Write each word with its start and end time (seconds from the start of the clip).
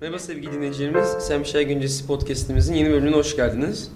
Merhaba 0.00 0.18
sevgili 0.18 0.52
dinleyicilerimiz. 0.52 1.08
Semşer 1.08 1.60
Güncesi 1.60 2.06
Podcast'imizin 2.06 2.74
yeni 2.74 2.90
bölümüne 2.90 3.16
hoş 3.16 3.36
geldiniz. 3.36 3.92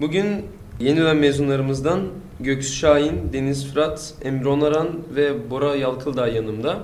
Bugün 0.00 0.46
yeni 0.80 0.96
dönem 0.96 1.18
mezunlarımızdan 1.18 2.00
Göksu 2.40 2.72
Şahin, 2.72 3.32
Deniz 3.32 3.72
Fırat, 3.72 4.14
Emre 4.22 4.48
Onaran 4.48 4.88
ve 5.14 5.50
Bora 5.50 5.76
Yalkıldağ 5.76 6.28
yanımda. 6.28 6.78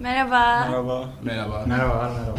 Merhaba. 0.00 0.68
Merhaba. 0.68 1.10
Merhaba. 1.24 1.64
Merhaba, 1.68 2.12
merhaba. 2.18 2.38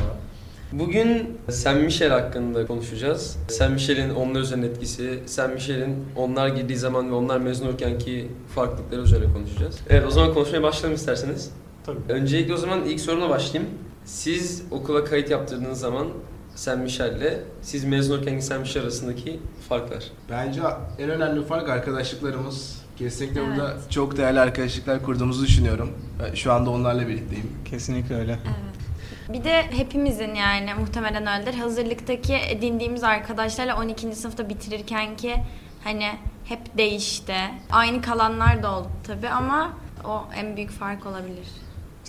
Bugün 0.72 1.38
Saint 1.50 1.84
Michel 1.84 2.10
hakkında 2.10 2.68
konuşacağız. 2.68 3.38
Saint 3.48 3.74
Michel'in 3.74 4.10
onlar 4.10 4.40
üzerine 4.40 4.66
etkisi, 4.66 5.20
Saint 5.26 5.54
Michel'in 5.54 6.06
onlar 6.16 6.48
girdiği 6.48 6.78
zaman 6.78 7.12
ve 7.12 7.14
onlar 7.14 7.38
mezun 7.38 7.68
olurkenki 7.68 8.28
farklılıkları 8.56 9.02
üzerine 9.02 9.34
konuşacağız. 9.34 9.80
Evet 9.90 10.04
o 10.08 10.12
zaman 10.12 10.34
konuşmaya 10.34 10.64
başlayalım 10.64 10.96
isterseniz. 10.96 11.52
Tabii. 11.86 12.00
Öncelikle 12.10 12.54
o 12.54 12.58
zaman 12.58 12.86
ilk 12.86 13.00
soruna 13.00 13.30
başlayayım. 13.30 13.74
Siz 14.06 14.64
okula 14.72 15.04
kayıt 15.06 15.30
yaptırdığınız 15.30 15.80
zaman 15.80 16.08
Saint 16.56 16.82
Michel'le 16.82 17.40
siz 17.62 17.84
mezun 17.84 18.16
olurkenki 18.16 18.46
Saint 18.46 18.62
Michel 18.62 18.84
arasındaki 18.84 19.40
farklar. 19.70 20.04
Bence 20.30 20.62
en 21.00 21.10
önemli 21.10 21.46
fark 21.46 21.70
arkadaşlıklarımız. 21.70 22.82
Kesinlikle 22.98 23.42
Evet. 23.42 23.50
burada 23.50 23.78
çok 23.90 24.18
değerli 24.18 24.40
arkadaşlıklar 24.40 25.04
kurduğumuzu 25.04 25.46
düşünüyorum. 25.46 25.92
Şu 26.36 26.54
anda 26.54 26.70
onlarla 26.70 27.08
birlikteyim. 27.08 27.52
Kesinlikle 27.66 28.16
öyle. 28.16 28.32
Evet. 28.32 29.34
Bir 29.34 29.44
de 29.44 29.62
hepimizin 29.62 30.36
yani 30.36 30.74
muhtemelen 30.74 31.40
öyledir. 31.40 31.54
Hazırlıktaki 31.60 32.36
edindiğimiz 32.36 33.04
arkadaşlarla 33.04 33.78
12. 33.82 34.16
sınıfta 34.16 34.50
bitirirken 34.50 35.18
ki 35.18 35.36
hani 35.84 36.08
hep 36.46 36.78
değişti. 36.78 37.36
Aynı 37.72 38.02
kalanlar 38.02 38.64
da 38.64 38.78
oldu 38.80 38.88
tabii 39.08 39.30
ama 39.30 39.74
o 40.06 40.24
en 40.36 40.56
büyük 40.56 40.72
fark 40.72 41.06
olabilir. 41.06 41.48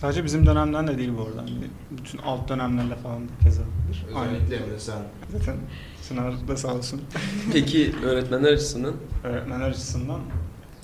Sadece 0.01 0.25
bizim 0.25 0.47
dönemden 0.47 0.87
de 0.87 0.99
değil 0.99 1.13
bu 1.19 1.23
arada. 1.23 1.41
Hani 1.41 1.51
bütün 1.91 2.19
alt 2.19 2.49
dönemlerle 2.49 2.97
falan 2.97 3.29
da 3.29 3.33
keza. 3.43 3.63
Özellikle 4.09 4.57
Emre 4.57 4.79
sen. 4.79 5.03
Zaten 5.33 5.57
Sınav 6.03 6.33
da 6.49 6.57
sağ 6.57 6.75
olsun. 6.75 7.03
Peki 7.53 7.95
öğretmenler 8.05 8.53
açısından? 8.53 8.95
Öğretmenler 9.25 9.71
açısından. 9.71 10.21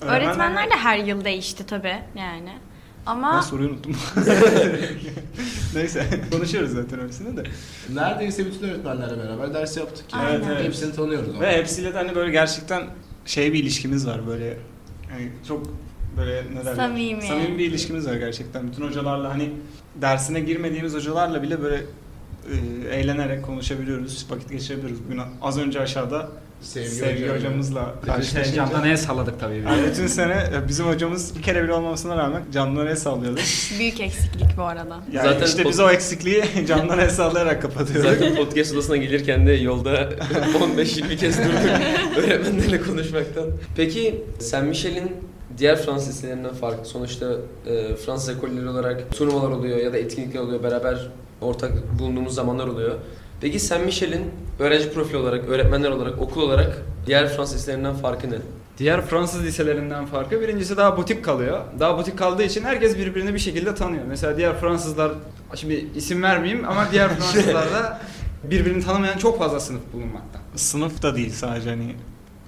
Öğretmenler 0.01 0.69
de 0.69 0.73
her 0.73 0.97
yıl 0.97 1.25
değişti 1.25 1.65
tabii 1.65 1.97
yani. 2.15 2.51
Ben 3.07 3.11
Ama 3.11 3.41
soruyu 3.41 3.69
unuttum. 3.69 3.95
Neyse 5.75 6.05
konuşuyoruz 6.31 6.71
zaten 6.71 6.99
öylesine 6.99 7.37
de. 7.37 7.43
Neredeyse 7.93 8.45
bütün 8.45 8.69
öğretmenlerle 8.69 9.23
beraber 9.23 9.53
ders 9.53 9.77
yaptık. 9.77 10.05
Yani. 10.13 10.25
Aynen. 10.25 10.37
Evet, 10.37 10.47
evet. 10.51 10.65
Hepsini 10.65 10.93
tanıyoruz 10.95 11.29
ama. 11.29 11.39
Ve 11.39 11.57
hepsiyle 11.57 11.93
de 11.93 11.97
hani 11.97 12.15
böyle 12.15 12.31
gerçekten 12.31 12.83
şey 13.25 13.53
bir 13.53 13.59
ilişkimiz 13.59 14.07
var 14.07 14.27
böyle. 14.27 14.57
Hani 15.11 15.31
çok 15.47 15.67
böyle 16.17 16.43
ne 16.53 16.59
derler? 16.65 16.75
Samimi. 16.75 17.21
Samimi 17.21 17.57
bir 17.57 17.65
ilişkimiz 17.65 18.07
var 18.07 18.13
gerçekten. 18.13 18.67
Bütün 18.67 18.83
hocalarla 18.87 19.29
hani 19.29 19.49
dersine 20.01 20.39
girmediğimiz 20.39 20.93
hocalarla 20.93 21.43
bile 21.43 21.61
böyle 21.61 21.75
e, 22.95 22.95
eğlenerek 22.95 23.43
konuşabiliyoruz, 23.45 24.25
vakit 24.29 24.49
geçirebiliyoruz. 24.51 25.03
Bugün 25.05 25.21
az 25.41 25.57
önce 25.59 25.79
aşağıda 25.79 26.29
Sevgi, 26.61 26.89
Sevgi, 26.89 27.23
hocam. 27.23 27.37
hocamızla 27.37 27.95
karşılaşınca. 28.05 28.55
camdan 28.55 28.85
el 28.89 28.97
salladık 28.97 29.39
tabii. 29.39 29.55
Yani 29.57 29.87
bütün 29.91 30.07
sene 30.07 30.33
e, 30.33 30.67
bizim 30.67 30.85
hocamız 30.87 31.37
bir 31.37 31.41
kere 31.41 31.63
bile 31.63 31.73
olmamasına 31.73 32.17
rağmen 32.17 32.43
camdan 32.53 32.87
el 32.87 32.95
sallıyordu. 32.95 33.39
büyük 33.79 33.99
eksiklik 34.01 34.57
bu 34.57 34.61
arada. 34.63 34.99
Yani 35.13 35.27
Zaten 35.29 35.45
işte 35.45 35.61
pod- 35.63 35.69
biz 35.69 35.79
o 35.79 35.89
eksikliği 35.89 36.43
camdan 36.67 36.99
el 36.99 37.09
sallayarak 37.09 37.61
kapatıyoruz. 37.61 38.11
Zaten 38.11 38.35
podcast 38.35 38.73
odasına 38.73 38.97
gelirken 38.97 39.47
de 39.47 39.51
yolda 39.51 39.93
15-20 40.77 41.15
kez 41.17 41.37
durduk 41.37 41.59
öğretmenlerle 42.17 42.81
konuşmaktan. 42.81 43.45
Peki 43.75 44.21
Saint 44.39 44.67
Michel'in 44.67 45.11
diğer 45.57 45.81
Fransız 45.81 46.09
liselerinden 46.09 46.53
farklı. 46.53 46.85
Sonuçta 46.85 47.25
e, 47.65 47.95
Fransız 47.95 48.29
ekolleri 48.29 48.69
olarak 48.69 49.15
turnuvalar 49.17 49.51
oluyor 49.51 49.77
ya 49.77 49.93
da 49.93 49.97
etkinlikler 49.97 50.39
oluyor. 50.39 50.63
Beraber 50.63 51.09
ortak 51.41 51.71
bulunduğumuz 51.99 52.35
zamanlar 52.35 52.67
oluyor. 52.67 52.95
Peki 53.41 53.59
Saint 53.59 53.85
Michel'in 53.85 54.31
öğrenci 54.59 54.91
profili 54.91 55.17
olarak, 55.17 55.49
öğretmenler 55.49 55.91
olarak, 55.91 56.21
okul 56.21 56.41
olarak 56.41 56.81
diğer 57.05 57.27
Fransız 57.27 57.55
liselerinden 57.55 57.95
farkı 57.95 58.31
ne? 58.31 58.35
Diğer 58.77 59.05
Fransız 59.05 59.43
liselerinden 59.43 60.05
farkı 60.05 60.41
birincisi 60.41 60.77
daha 60.77 60.97
butik 60.97 61.25
kalıyor. 61.25 61.59
Daha 61.79 61.97
butik 61.97 62.17
kaldığı 62.17 62.43
için 62.43 62.63
herkes 62.63 62.97
birbirini 62.97 63.33
bir 63.33 63.39
şekilde 63.39 63.75
tanıyor. 63.75 64.03
Mesela 64.07 64.37
diğer 64.37 64.59
Fransızlar, 64.59 65.11
şimdi 65.55 65.85
isim 65.95 66.23
vermeyeyim 66.23 66.67
ama 66.67 66.87
diğer 66.91 67.09
Fransızlarda 67.15 67.99
birbirini 68.43 68.83
tanımayan 68.83 69.17
çok 69.17 69.39
fazla 69.39 69.59
sınıf 69.59 69.81
bulunmakta. 69.93 70.39
Sınıf 70.55 71.01
da 71.01 71.15
değil 71.15 71.31
sadece 71.31 71.69
hani 71.69 71.95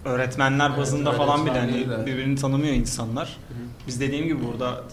öğretmenler 0.05 0.69
Evet, 0.69 0.79
bazında 0.79 1.11
falan 1.11 1.45
bile 1.45 1.59
hani 1.59 2.05
birbirini 2.05 2.35
tanımıyor 2.35 2.73
insanlar. 2.73 3.37
Biz 3.87 4.01
dediğim 4.01 4.25
gibi 4.25 4.47
burada 4.47 4.83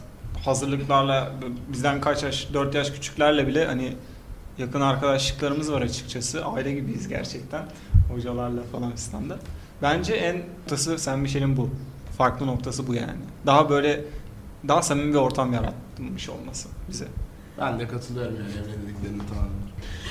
hazırlıklarla 0.44 1.33
bizden 1.72 2.00
kaç 2.00 2.22
yaş, 2.22 2.49
4 2.55 2.75
yaş 2.75 2.91
küçüklerle 2.91 3.47
bile 3.47 3.66
hani 3.66 3.93
yakın 4.59 4.81
arkadaşlıklarımız 4.81 5.72
var 5.72 5.83
açıkçası. 5.83 6.45
Aile 6.45 6.72
gibiyiz 6.72 7.09
gerçekten. 7.09 7.62
Hocalarla 8.12 8.62
falan 8.72 8.97
filan 8.97 9.31
da. 9.31 9.39
Bence 9.83 10.15
en 10.15 10.37
noktası 10.39 10.99
Sen 10.99 11.19
Michel'in 11.19 11.56
bu. 11.56 11.71
Farklı 12.19 12.47
noktası 12.47 12.87
bu 12.87 12.95
yani. 12.95 13.21
Daha 13.47 13.71
böyle 13.71 14.05
daha 14.69 14.83
samimi 14.83 15.12
bir 15.12 15.19
ortam 15.19 15.53
yaratmış 15.53 16.28
olması 16.28 16.69
bize. 16.89 17.06
Ben 17.61 17.78
de 17.78 17.89
katılıyorum 17.89 18.34
yani 18.34 18.53
Emre 18.53 18.83
dediklerine 18.83 19.22
tamamen. 19.28 19.66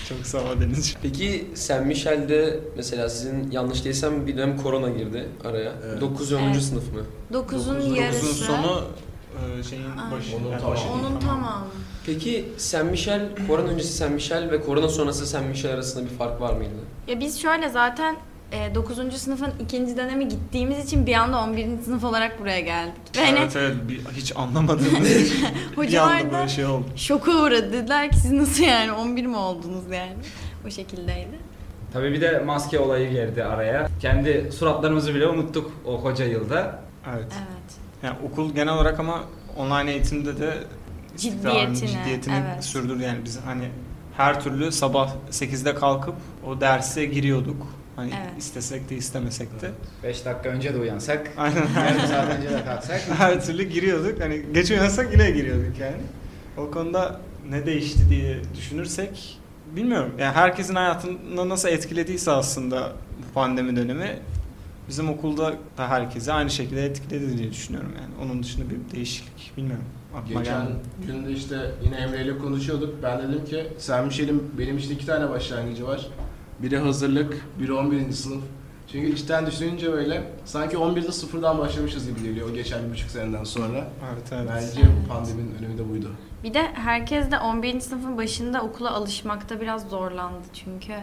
Çok 0.09 0.25
sağ 0.25 0.38
ol 0.38 0.61
Denizciğim. 0.61 0.99
Peki 1.01 1.47
Saint 1.55 1.85
Michel'de 1.85 2.59
mesela 2.77 3.09
sizin 3.09 3.51
yanlış 3.51 3.85
değilsem 3.85 4.27
bir 4.27 4.38
dönem 4.38 4.57
korona 4.57 4.89
girdi 4.89 5.29
araya. 5.43 5.73
Evet. 5.85 6.01
9 6.01 6.31
ve 6.31 6.35
10. 6.35 6.41
Evet. 6.41 6.61
sınıf 6.61 6.93
mı? 6.93 6.99
9'un 6.99 7.33
Dokuzun 7.33 7.79
yarısı. 7.81 8.25
Uzun 8.25 8.45
sonu 8.45 8.81
e, 9.59 9.63
şeyin 9.63 9.83
Aa. 9.83 10.11
başı. 10.11 10.38
Onun 10.38 10.51
yani 10.51 10.63
başı 10.66 10.83
değil, 10.83 10.95
Onun 10.99 11.19
tamamı. 11.19 11.66
Peki 12.05 12.45
Saint 12.57 12.91
Michel, 12.91 13.29
korona 13.47 13.67
öncesi 13.67 13.93
Saint 13.93 14.13
Michel 14.13 14.51
ve 14.51 14.61
korona 14.61 14.89
sonrası 14.89 15.25
Saint 15.27 15.49
Michel 15.49 15.71
arasında 15.73 16.03
bir 16.03 16.16
fark 16.17 16.41
var 16.41 16.53
mıydı? 16.53 16.72
Ya 17.07 17.19
biz 17.19 17.41
şöyle 17.41 17.69
zaten 17.69 18.16
e, 18.55 18.75
9. 18.75 19.13
sınıfın 19.17 19.53
ikinci 19.59 19.97
dönemi 19.97 20.27
gittiğimiz 20.27 20.85
için 20.85 21.05
bir 21.05 21.13
anda 21.13 21.39
11. 21.43 21.67
sınıf 21.85 22.03
olarak 22.03 22.39
buraya 22.39 22.59
geldik. 22.59 23.01
Ve 23.17 23.25
hani 23.25 23.39
Evet 23.39 23.55
evet 23.55 23.75
bir, 23.89 24.01
hiç 24.16 24.33
anlamadığımız 24.35 25.33
hocalar 25.75 26.31
da 26.31 26.47
şey 26.47 26.66
oldu. 26.66 26.85
şoka 26.95 27.31
uğradı. 27.31 27.73
Dediler 27.73 28.11
ki 28.11 28.17
siz 28.17 28.31
nasıl 28.31 28.63
yani 28.63 28.91
11 28.91 29.25
mi 29.25 29.38
oldunuz 29.38 29.83
yani? 29.91 30.13
O 30.67 30.69
şekildeydi. 30.69 31.39
Tabii 31.93 32.13
bir 32.13 32.21
de 32.21 32.39
maske 32.39 32.79
olayı 32.79 33.09
girdi 33.09 33.43
araya. 33.43 33.88
Kendi 34.01 34.51
suratlarımızı 34.51 35.16
bile 35.16 35.27
unuttuk 35.27 35.72
o 35.85 36.01
koca 36.01 36.25
yılda. 36.25 36.79
Evet. 37.13 37.33
Evet. 37.37 37.75
Yani 38.03 38.16
okul 38.31 38.53
genel 38.53 38.73
olarak 38.73 38.99
ama 38.99 39.23
online 39.57 39.91
eğitimde 39.91 40.39
de 40.39 40.53
Ciddiyetini, 41.17 41.87
ciddiyetini 41.87 42.43
evet. 42.45 42.63
sürdür 42.63 42.99
yani 42.99 43.17
biz 43.25 43.39
hani 43.45 43.69
her 44.17 44.41
türlü 44.43 44.72
sabah 44.72 45.11
8'de 45.31 45.75
kalkıp 45.75 46.16
o 46.47 46.61
derse 46.61 47.05
giriyorduk. 47.05 47.67
Hani 47.95 48.11
Evet. 48.22 48.29
istesek 48.38 48.89
de 48.89 48.95
istemesek 48.95 49.61
de. 49.61 49.72
5 50.03 50.25
dakika 50.25 50.50
önce 50.50 50.73
de 50.73 50.78
uyansak, 50.78 51.31
Aynen. 51.38 51.56
yarım 51.88 52.07
saat 52.07 52.38
önce 52.38 52.50
de 52.50 52.66
kalksak. 52.66 53.01
her 53.17 53.45
türlü 53.45 53.63
giriyorduk. 53.63 54.22
Hani 54.22 54.41
geç 54.53 54.72
uyansak 54.72 55.13
yine 55.13 55.31
giriyorduk 55.31 55.79
yani. 55.79 55.97
O 56.57 56.72
konuda 56.72 57.22
ne 57.50 57.66
değişti 57.66 58.09
diye 58.09 58.38
düşünürsek 58.57 59.39
bilmiyorum. 59.75 60.11
Yani 60.19 60.34
herkesin 60.34 60.75
hayatında 60.75 61.50
nasıl 61.50 61.69
etkilediyse 61.69 62.31
aslında 62.31 62.91
bu 63.19 63.34
pandemi 63.34 63.75
dönemi 63.75 64.19
bizim 64.89 65.09
okulda 65.09 65.53
da 65.78 65.89
herkese 65.89 66.34
aynı 66.34 66.50
şekilde 66.50 66.85
etkiledi 66.85 67.38
diye 67.38 67.51
düşünüyorum 67.51 67.91
yani. 68.01 68.13
Onun 68.31 68.44
dışında 68.44 68.66
bir 68.69 68.95
değişiklik 68.95 69.57
bilmiyorum. 69.57 69.85
Aklıma 70.17 70.39
Geçen 70.39 70.59
gelmedi. 70.61 70.78
gün 71.07 71.25
de 71.25 71.31
işte 71.31 71.72
yine 71.84 71.95
Emre 71.95 72.23
ile 72.23 72.38
konuşuyorduk. 72.38 73.03
Ben 73.03 73.19
dedim 73.19 73.45
ki 73.45 73.67
Saint 73.78 74.07
Michel'in 74.07 74.51
benim 74.59 74.78
işte 74.78 74.94
iki 74.94 75.05
tane 75.05 75.29
başlangıcı 75.29 75.88
var. 75.88 76.07
Biri 76.59 76.77
hazırlık, 76.77 77.45
biri 77.59 77.73
11. 77.73 78.11
sınıf. 78.11 78.43
Çünkü 78.91 79.13
içten 79.13 79.45
düşününce 79.45 79.91
böyle 79.91 80.23
sanki 80.45 80.75
11'de 80.77 81.11
sıfırdan 81.11 81.59
başlamışız 81.59 82.07
gibi 82.07 82.23
geliyor 82.23 82.49
o 82.49 82.53
geçen 82.53 82.85
bir 82.85 82.91
buçuk 82.91 83.11
seneden 83.11 83.43
sonra. 83.43 83.87
Evet 84.13 84.23
evet. 84.31 84.49
Bence 84.49 84.81
pandeminin 85.09 85.55
önemi 85.59 85.78
de 85.78 85.90
buydu. 85.90 86.11
Bir 86.43 86.53
de 86.53 86.61
herkes 86.73 87.31
de 87.31 87.40
11. 87.40 87.79
sınıfın 87.79 88.17
başında 88.17 88.61
okula 88.61 88.91
alışmakta 88.91 89.61
biraz 89.61 89.90
zorlandı. 89.90 90.47
Çünkü 90.53 90.93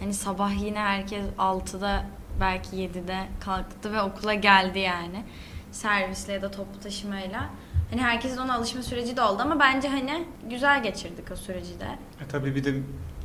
hani 0.00 0.14
sabah 0.14 0.64
yine 0.64 0.78
herkes 0.78 1.24
6'da 1.38 2.04
belki 2.40 2.76
7'de 2.76 3.18
kalktı 3.40 3.92
ve 3.92 4.02
okula 4.02 4.34
geldi 4.34 4.78
yani. 4.78 5.24
Servisle 5.72 6.32
ya 6.32 6.42
da 6.42 6.50
toplu 6.50 6.80
taşımayla. 6.80 7.50
Hani 7.90 8.02
herkesin 8.02 8.38
ona 8.38 8.54
alışma 8.54 8.82
süreci 8.82 9.16
de 9.16 9.22
oldu 9.22 9.42
ama 9.42 9.60
bence 9.60 9.88
hani 9.88 10.24
güzel 10.50 10.82
geçirdik 10.82 11.24
o 11.32 11.36
süreci 11.36 11.80
de. 11.80 11.98
E 12.24 12.28
tabii 12.28 12.54
bir 12.54 12.64
de 12.64 12.74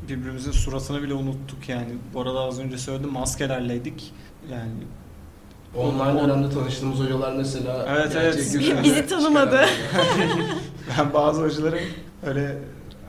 birbirimizin 0.09 0.51
suratını 0.51 1.03
bile 1.03 1.13
unuttuk 1.13 1.69
yani. 1.69 1.89
Bu 2.13 2.21
arada 2.21 2.39
az 2.39 2.59
önce 2.59 2.77
söyledim 2.77 3.11
maskelerleydik. 3.11 4.13
Yani 4.51 4.69
Online 5.75 6.21
dönemde 6.21 6.49
tanıştığımız 6.49 6.99
hocalar 6.99 7.35
mesela 7.35 7.85
Evet, 7.89 8.11
evet. 8.15 8.35
Bizi 8.83 9.07
tanımadı. 9.07 9.65
ben 10.99 11.13
bazı 11.13 11.41
hocaların 11.43 11.79
öyle 12.25 12.57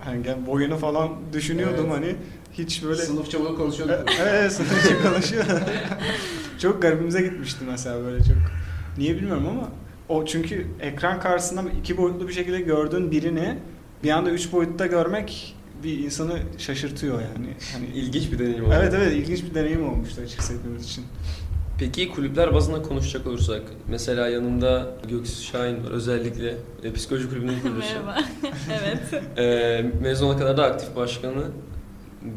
hani 0.05 0.23
gel- 0.23 0.46
boyunu 0.46 0.76
falan 0.76 1.08
düşünüyordum 1.32 1.87
Evet. 1.87 1.96
hani 1.96 2.17
hiç 2.52 2.85
böyle 2.85 3.02
Sınıf 3.02 3.31
çabuk 3.31 3.56
konuşuyorduk. 3.58 3.94
Evet, 4.08 4.20
evet 4.31 4.52
sınıfça 4.52 5.02
konuşuyor. 5.02 5.44
çok 6.58 6.82
garibimize 6.82 7.23
gitmişti 7.23 7.64
mesela 7.70 8.05
böyle 8.05 8.19
çok. 8.25 8.37
Niye 8.99 9.14
bilmiyorum 9.17 9.46
ama 9.50 9.69
o 10.08 10.25
çünkü 10.25 10.67
ekran 10.81 11.20
karşısında 11.20 11.62
iki 11.81 11.96
boyutlu 11.96 12.29
bir 12.29 12.32
şekilde 12.32 12.61
gördüğün 12.61 13.11
birini 13.11 13.58
bir 14.05 14.11
anda 14.11 14.31
üç 14.31 14.52
boyutta 14.52 14.87
görmek 14.87 15.56
bir 15.84 15.98
insanı 15.98 16.38
şaşırtıyor 16.58 17.20
yani. 17.20 17.54
Hani 17.72 17.86
İlginç 17.86 18.32
bir 18.32 18.38
deneyim 18.38 18.64
oldu. 18.64 18.75
Evet 18.76 18.94
evet 18.96 19.12
ilginç 19.12 19.44
bir 19.44 19.54
deneyim 19.54 19.88
olmuştu 19.88 20.22
açıkçası 20.22 20.54
hepimiz 20.54 20.84
için. 20.84 21.04
Peki 21.78 22.10
kulüpler 22.10 22.54
bazında 22.54 22.82
konuşacak 22.82 23.26
olursak, 23.26 23.62
mesela 23.88 24.28
yanında 24.28 24.90
Göksu 25.08 25.42
Şahin 25.42 25.84
var 25.84 25.90
özellikle 25.90 26.54
e, 26.82 26.92
psikoloji 26.92 27.28
kulübünün 27.28 27.60
kurucusu. 27.62 27.94
Merhaba. 27.94 28.19
evet. 28.82 29.22
E, 29.38 29.84
mezun 30.02 30.26
olana 30.26 30.38
kadar 30.38 30.56
da 30.56 30.64
aktif 30.64 30.96
başkanı. 30.96 31.44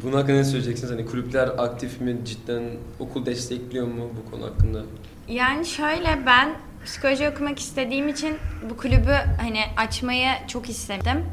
Bunun 0.02 0.12
hakkında 0.12 0.36
ne 0.36 0.44
söyleyeceksiniz? 0.44 0.92
Hani 0.92 1.06
kulüpler 1.06 1.50
aktif 1.58 2.00
mi 2.00 2.16
cidden, 2.24 2.62
okul 2.98 3.26
destekliyor 3.26 3.86
mu 3.86 4.10
bu 4.16 4.30
konu 4.30 4.44
hakkında? 4.44 4.82
Yani 5.28 5.66
şöyle 5.66 6.22
ben 6.26 6.56
psikoloji 6.84 7.28
okumak 7.28 7.58
istediğim 7.58 8.08
için 8.08 8.36
bu 8.70 8.76
kulübü 8.76 9.14
hani 9.40 9.60
açmayı 9.76 10.28
çok 10.48 10.70
istedim. 10.70 11.24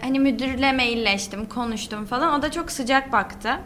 Hani 0.00 0.20
müdürle 0.20 0.72
mailleştim, 0.72 1.46
konuştum 1.46 2.06
falan. 2.06 2.38
O 2.38 2.42
da 2.42 2.50
çok 2.50 2.70
sıcak 2.70 3.12
baktı. 3.12 3.58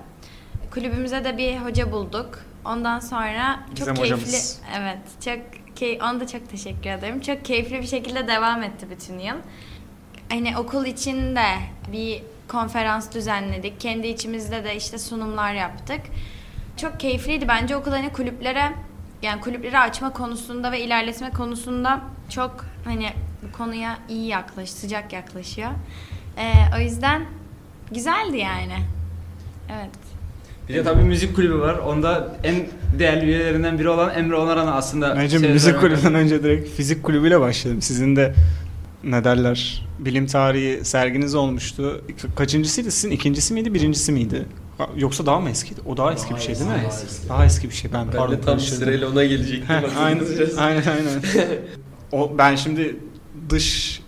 Kulübümüze 0.70 1.24
de 1.24 1.38
bir 1.38 1.56
hoca 1.56 1.92
bulduk. 1.92 2.38
Ondan 2.64 3.00
sonra 3.00 3.60
çok 3.68 3.76
Gizem 3.76 3.94
keyifli. 3.94 4.14
hocamız. 4.14 4.60
Evet, 4.78 4.98
çok 5.24 5.38
key, 5.76 5.98
ona 6.02 6.20
da 6.20 6.26
çok 6.26 6.50
teşekkür 6.50 6.90
ederim. 6.90 7.20
Çok 7.20 7.44
keyifli 7.44 7.80
bir 7.80 7.86
şekilde 7.86 8.28
devam 8.28 8.62
etti 8.62 8.86
bütün 8.90 9.18
yıl. 9.18 9.36
Hani 10.30 10.58
okul 10.58 10.86
içinde 10.86 11.46
bir 11.92 12.22
konferans 12.48 13.14
düzenledik. 13.14 13.80
Kendi 13.80 14.06
içimizde 14.06 14.64
de 14.64 14.76
işte 14.76 14.98
sunumlar 14.98 15.54
yaptık. 15.54 16.00
Çok 16.76 17.00
keyifliydi. 17.00 17.48
Bence 17.48 17.76
okul 17.76 17.90
hani 17.90 18.12
kulüplere 18.12 18.72
yani 19.22 19.40
kulüpleri 19.40 19.78
açma 19.78 20.12
konusunda 20.12 20.72
ve 20.72 20.80
ilerletme 20.80 21.30
konusunda 21.30 22.00
çok 22.28 22.64
hani 22.84 23.06
bu 23.42 23.52
konuya 23.58 23.98
iyi 24.08 24.26
yaklaş, 24.26 24.70
sıcak 24.70 25.12
yaklaşıyor. 25.12 25.70
Ee, 26.40 26.76
o 26.76 26.80
yüzden 26.80 27.22
güzeldi 27.92 28.36
yani. 28.36 28.76
Evet. 29.72 29.90
Bir 30.68 30.74
de 30.74 30.82
tabii 30.84 31.02
müzik 31.02 31.36
kulübü 31.36 31.58
var. 31.58 31.74
Onda 31.74 32.36
en 32.44 32.56
değerli 32.98 33.24
üyelerinden 33.26 33.78
biri 33.78 33.88
olan 33.88 34.14
Emre 34.14 34.36
Onaran'a 34.36 34.74
aslında 34.74 35.16
Bence 35.16 35.38
şey 35.38 35.52
müzik 35.52 35.80
kulübünden 35.80 36.14
önce 36.14 36.42
direkt 36.42 36.70
fizik 36.70 37.02
kulübüyle 37.02 37.40
başladım. 37.40 37.82
Sizin 37.82 38.16
de 38.16 38.34
ne 39.04 39.24
derler 39.24 39.86
bilim 39.98 40.26
tarihi 40.26 40.84
serginiz 40.84 41.34
olmuştu. 41.34 42.04
Kaçıncısıydı 42.36 42.90
sizin? 42.90 43.10
ikincisi 43.10 43.54
miydi, 43.54 43.74
birincisi 43.74 44.12
miydi? 44.12 44.46
Yoksa 44.96 45.26
daha 45.26 45.40
mı 45.40 45.50
eskiydi? 45.50 45.80
O 45.86 45.96
daha 45.96 46.12
eski 46.12 46.34
bir 46.34 46.40
şey 46.40 46.54
değil 46.54 46.66
mi? 46.66 46.74
Daha 46.76 47.02
eski. 47.04 47.28
Daha 47.28 47.44
eski 47.44 47.68
bir 47.70 47.74
şey. 47.74 47.92
Ben, 47.92 48.06
Ben 48.06 48.18
pardon 48.18 48.36
de 48.36 48.40
tam 48.40 48.54
karıştırdım. 48.54 48.84
sırayla 48.84 49.08
ona 49.08 49.24
gelecektim. 49.24 49.68
Heh, 49.68 49.96
aynen, 50.04 50.24
aynen 50.58 50.82
aynen. 50.86 51.22
o, 52.12 52.38
ben 52.38 52.56
şimdi 52.56 52.96
dış 53.50 53.99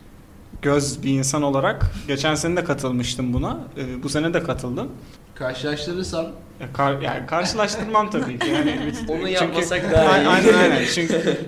göz 0.62 1.02
bir 1.02 1.10
insan 1.18 1.42
olarak 1.42 1.86
geçen 2.08 2.34
sene 2.34 2.56
de 2.56 2.64
katılmıştım 2.64 3.32
buna. 3.32 3.58
Ee, 3.76 4.02
bu 4.02 4.08
sene 4.08 4.34
de 4.34 4.42
katıldım. 4.42 4.88
Karşılaştırırsan 5.34 6.24
Ya 6.60 6.72
kar- 6.72 7.00
yani 7.00 7.26
karşılaştırmam 7.26 8.10
tabii 8.10 8.38
ki. 8.38 8.48
Yani 8.50 8.92
Onu 9.08 9.18
Çünkü- 9.18 9.30
yapmasak 9.32 9.92
daha 9.92 10.18
iyi. 10.18 10.28
Aynen 10.28 10.54
aynen. 10.54 10.84
Çünkü 10.94 11.38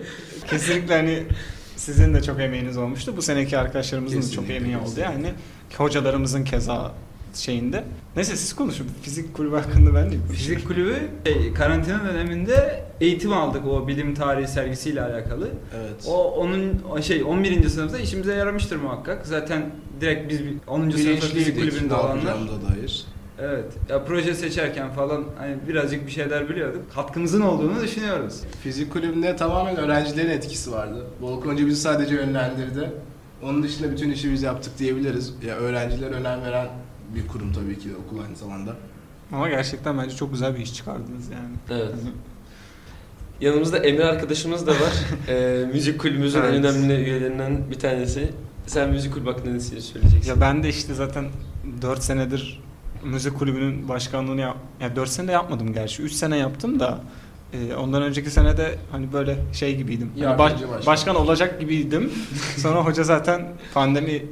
kesinlikle 0.51 0.95
hani 0.97 1.23
sizin 1.77 2.15
de 2.15 2.23
çok 2.23 2.41
emeğiniz 2.41 2.77
olmuştu. 2.77 3.15
Bu 3.17 3.23
seneki 3.23 3.59
arkadaşlarımızın 3.59 4.17
da 4.19 4.23
çok 4.23 4.31
Kesinlikle, 4.31 4.57
emeği 4.57 4.77
oldu. 4.77 4.85
kesinlikle. 4.85 5.13
Yani 5.13 5.33
hocalarımızın 5.77 6.45
keza 6.45 6.93
şeyinde. 7.37 7.85
Neyse 8.17 8.37
siz 8.37 8.57
konuşun. 8.57 8.87
Fizik 9.03 9.35
kulübü 9.35 9.57
hakkında 9.57 9.95
ben 9.95 10.11
de 10.11 10.15
Fizik 10.33 10.67
kulübü 10.67 10.97
şey, 11.27 11.53
karantina 11.55 12.01
döneminde 12.05 12.85
eğitim 13.01 13.33
aldık 13.33 13.67
o 13.67 13.89
bilim 13.89 14.15
tarihi 14.15 14.49
sergisiyle 14.49 15.03
alakalı. 15.03 15.49
evet. 15.77 16.05
O 16.09 16.31
onun 16.31 16.83
o 16.91 17.03
şey 17.03 17.25
11. 17.25 17.69
sınıfta 17.69 17.99
işimize 17.99 18.35
yaramıştır 18.35 18.77
muhakkak. 18.77 19.27
Zaten 19.27 19.71
direkt 20.01 20.31
biz 20.31 20.45
bir 20.45 20.55
10. 20.67 20.91
sınıfta 20.91 21.27
fizik 21.27 21.57
kulübünde 21.61 21.95
olanlar. 21.95 22.35
dair. 22.71 23.07
Evet. 23.41 23.65
Ya 23.89 24.05
proje 24.05 24.35
seçerken 24.35 24.91
falan 24.91 25.25
hani 25.39 25.57
birazcık 25.69 26.07
bir 26.07 26.13
şeyler 26.13 26.49
biliyorduk. 26.49 26.83
Katkımızın 26.95 27.41
olduğunu 27.41 27.83
düşünüyoruz. 27.83 28.41
Fizik 28.63 28.93
kulübünde 28.93 29.37
tamamen 29.37 29.77
öğrencilerin 29.77 30.31
etkisi 30.31 30.73
vardı. 30.73 31.07
Volkan 31.21 31.57
bizi 31.57 31.81
sadece 31.81 32.15
yönlendirdi. 32.15 32.91
Onun 33.43 33.63
dışında 33.63 33.93
bütün 33.93 34.11
işi 34.11 34.33
biz 34.33 34.43
yaptık 34.43 34.79
diyebiliriz. 34.79 35.35
Ya 35.47 35.57
öğrenciler 35.57 36.11
önem 36.11 36.43
veren 36.43 36.69
bir 37.15 37.27
kurum 37.29 37.53
tabii 37.53 37.79
ki 37.79 37.89
de 37.89 37.93
okul 38.07 38.23
aynı 38.25 38.37
zamanda. 38.37 38.77
Ama 39.33 39.49
gerçekten 39.49 39.99
bence 39.99 40.17
çok 40.17 40.33
güzel 40.33 40.55
bir 40.55 40.61
iş 40.61 40.75
çıkardınız 40.75 41.29
yani. 41.31 41.81
Evet. 41.83 41.95
Yanımızda 43.41 43.79
Emre 43.79 44.05
arkadaşımız 44.05 44.67
da 44.67 44.71
var. 44.73 44.93
Ee, 45.29 45.65
müzik 45.73 46.01
kulübümüzün 46.01 46.41
en 46.41 46.45
Evet. 46.45 46.65
önemli 46.65 46.95
üyelerinden 46.95 47.71
bir 47.71 47.79
tanesi. 47.79 48.31
Sen 48.67 48.91
müzik 48.91 49.13
kulübü 49.15 49.31
hakkında 49.31 49.51
ne 49.53 49.61
söyleyeceksin? 49.61 50.31
Ya 50.31 50.41
ben 50.41 50.63
de 50.63 50.69
işte 50.69 50.95
zaten 50.95 51.25
4 51.83 52.03
senedir 52.03 52.63
müzik 53.05 53.39
kulübünün 53.39 53.89
başkanlığını 53.89 54.41
yap 54.41 54.57
ya 54.81 54.97
4 54.97 55.09
sene 55.09 55.29
de 55.29 55.33
yapmadım 55.33 55.73
gerçi. 55.73 56.03
3 56.03 56.13
sene 56.13 56.37
yaptım 56.37 56.81
da 56.81 57.01
e, 57.53 57.75
ondan 57.75 58.03
önceki 58.03 58.31
sene 58.31 58.57
de 58.57 58.75
hani 58.91 59.13
böyle 59.13 59.37
şey 59.53 59.77
gibiydim. 59.77 60.11
Hani 60.25 60.39
baş- 60.39 60.87
başkan 60.87 61.17
olacak 61.17 61.61
gibiydim. 61.61 62.13
Sonra 62.57 62.85
hoca 62.85 63.03
zaten 63.05 63.49
pandemi 63.75 64.23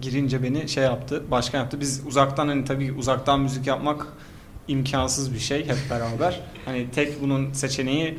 girince 0.00 0.42
beni 0.42 0.68
şey 0.68 0.84
yaptı, 0.84 1.22
başkan 1.30 1.58
yaptı. 1.58 1.80
Biz 1.80 2.02
uzaktan 2.06 2.48
hani 2.48 2.64
tabii 2.64 2.92
uzaktan 2.92 3.40
müzik 3.40 3.66
yapmak 3.66 4.06
imkansız 4.68 5.34
bir 5.34 5.38
şey 5.38 5.66
hep 5.66 5.76
beraber. 5.90 6.40
Hani 6.64 6.90
tek 6.90 7.22
bunun 7.22 7.52
seçeneği 7.52 8.18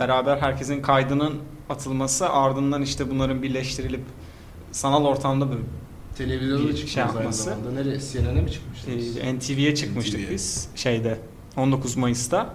beraber 0.00 0.36
herkesin 0.36 0.82
kaydının 0.82 1.34
atılması 1.70 2.30
ardından 2.30 2.82
işte 2.82 3.10
bunların 3.10 3.42
birleştirilip 3.42 4.00
sanal 4.72 5.04
ortamda 5.04 5.50
böyle 5.50 5.60
Televizyonda 6.18 6.68
Bir 6.68 6.86
şey 6.86 7.02
aynı 7.02 7.14
yapması. 7.14 7.42
zamanda. 7.42 7.70
Nereye? 7.70 7.98
CNN'e 8.00 8.40
mi 8.40 8.52
çıkmıştınız? 8.52 9.16
e, 9.16 9.34
NTV'ye 9.38 9.74
çıkmıştık 9.74 10.20
NTV'ye. 10.20 10.30
biz 10.30 10.68
şeyde 10.74 11.18
19 11.56 11.96
Mayıs'ta. 11.96 12.54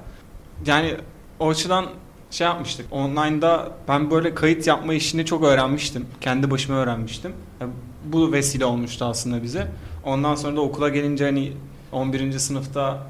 Yani 0.66 0.96
o 1.40 1.50
açıdan 1.50 1.86
şey 2.32 2.48
yapmıştık. 2.48 2.86
Online'da 2.92 3.72
ben 3.88 4.12
böyle 4.12 4.36
kayıt 4.36 4.68
yapma 4.68 4.94
işini 4.94 5.26
çok 5.26 5.44
öğrenmiştim. 5.44 6.06
Kendi 6.22 6.52
başıma 6.52 6.78
öğrenmiştim. 6.78 7.34
Yani 7.62 7.72
bu 8.06 8.32
vesile 8.32 8.66
olmuştu 8.66 9.06
aslında 9.06 9.44
bize. 9.44 9.68
Ondan 10.04 10.36
sonra 10.36 10.56
da 10.56 10.62
okula 10.62 10.90
gelince 10.90 11.26
hani 11.26 11.54
11. 11.92 12.40
sınıfta 12.40 13.08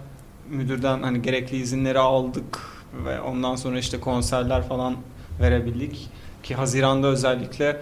müdürden 0.49 1.03
hani 1.03 1.21
gerekli 1.21 1.57
izinleri 1.57 1.99
aldık 1.99 2.59
ve 3.05 3.21
ondan 3.21 3.55
sonra 3.55 3.79
işte 3.79 3.99
konserler 3.99 4.67
falan 4.67 4.95
verebildik. 5.41 6.09
Ki 6.43 6.55
Haziran'da 6.55 7.07
özellikle 7.07 7.81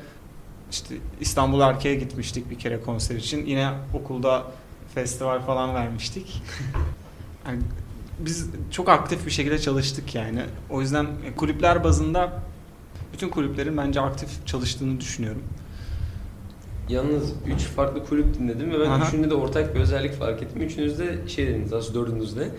işte 0.71 0.95
İstanbul 1.21 1.61
Erkeğe 1.61 1.95
gitmiştik 1.95 2.49
bir 2.49 2.59
kere 2.59 2.81
konser 2.81 3.15
için. 3.15 3.45
Yine 3.45 3.71
okulda 3.93 4.43
festival 4.95 5.39
falan 5.41 5.75
vermiştik. 5.75 6.41
Yani 7.47 7.61
biz 8.19 8.49
çok 8.71 8.89
aktif 8.89 9.25
bir 9.25 9.31
şekilde 9.31 9.59
çalıştık 9.59 10.15
yani. 10.15 10.41
O 10.69 10.81
yüzden 10.81 11.07
kulüpler 11.35 11.83
bazında 11.83 12.41
bütün 13.13 13.29
kulüplerin 13.29 13.77
bence 13.77 14.01
aktif 14.01 14.29
çalıştığını 14.45 15.01
düşünüyorum. 15.01 15.43
Yalnız 16.89 17.33
3 17.55 17.61
farklı 17.61 18.05
kulüp 18.05 18.39
dinledim 18.39 18.71
ve 18.71 18.79
ben 18.79 18.89
Aha. 18.89 19.07
üçünde 19.07 19.29
de 19.29 19.33
ortak 19.33 19.75
bir 19.75 19.79
özellik 19.79 20.13
fark 20.13 20.43
ettim. 20.43 20.61
Üçünüz 20.61 20.99
de 20.99 21.17
şey 21.27 21.47
dediniz 21.47 21.73
aslında 21.73 21.99
dördünüz 21.99 22.35
de. 22.37 22.49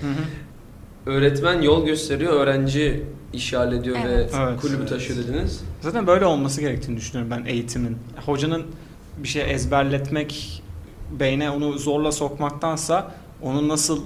Öğretmen 1.06 1.62
yol 1.62 1.86
gösteriyor, 1.86 2.32
öğrenci 2.32 3.04
iş 3.32 3.52
hallediyor 3.52 3.96
Evet. 4.04 4.34
ve 4.34 4.36
Evet. 4.42 4.60
kulübü 4.60 4.76
Evet. 4.78 4.88
taşıyor 4.88 5.18
dediniz. 5.18 5.60
Zaten 5.80 6.06
böyle 6.06 6.24
olması 6.26 6.60
gerektiğini 6.60 6.96
düşünüyorum 6.96 7.30
ben 7.36 7.50
eğitimin. 7.50 7.96
Hocanın 8.26 8.62
bir 9.22 9.28
şey 9.28 9.52
ezberletmek, 9.54 10.62
beyne 11.20 11.50
onu 11.50 11.78
zorla 11.78 12.12
sokmaktansa 12.12 13.14
onun 13.42 13.68
nasıl 13.68 14.00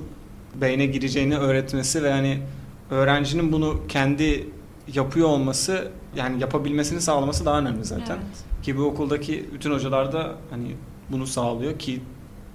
beyne 0.54 0.86
gireceğini 0.86 1.36
öğretmesi 1.38 2.02
ve 2.02 2.12
hani 2.12 2.38
öğrencinin 2.90 3.52
bunu 3.52 3.80
kendi 3.88 4.46
yapıyor 4.94 5.28
olması 5.28 5.88
yani 6.16 6.40
yapabilmesini 6.40 7.00
sağlaması 7.00 7.44
daha 7.44 7.58
önemli 7.58 7.84
zaten. 7.84 8.16
Evet. 8.16 8.51
Ki 8.62 8.78
bu 8.78 8.84
okuldaki 8.84 9.48
bütün 9.54 9.72
hocalar 9.72 10.12
da 10.12 10.32
hani 10.50 10.76
bunu 11.10 11.26
sağlıyor 11.26 11.78
ki 11.78 12.00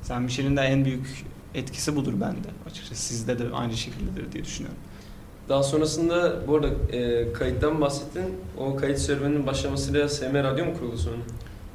sen 0.02 0.22
Michel'in 0.22 0.58
de 0.58 0.62
en 0.62 0.86
büyük 0.86 1.26
etkisi 1.56 1.96
budur 1.96 2.14
bende. 2.22 2.48
Açıkçası 2.70 3.04
sizde 3.04 3.40
de 3.40 3.44
aynı 3.54 3.78
şekildedir 3.78 4.32
diye 4.32 4.44
düşünüyorum. 4.44 4.80
Daha 5.50 5.64
sonrasında 5.64 6.48
bu 6.48 6.56
arada 6.56 6.68
e, 6.98 7.34
kayıttan 7.34 7.82
bahsettin. 7.82 8.24
O 8.58 8.76
kayıt 8.76 9.00
serüveninin 9.00 9.48
başlamasıyla 9.48 10.10
SM 10.10 10.34
Radyo 10.34 10.66
mu 10.66 10.74
kuruldu 10.80 10.98
sonra? 10.98 11.16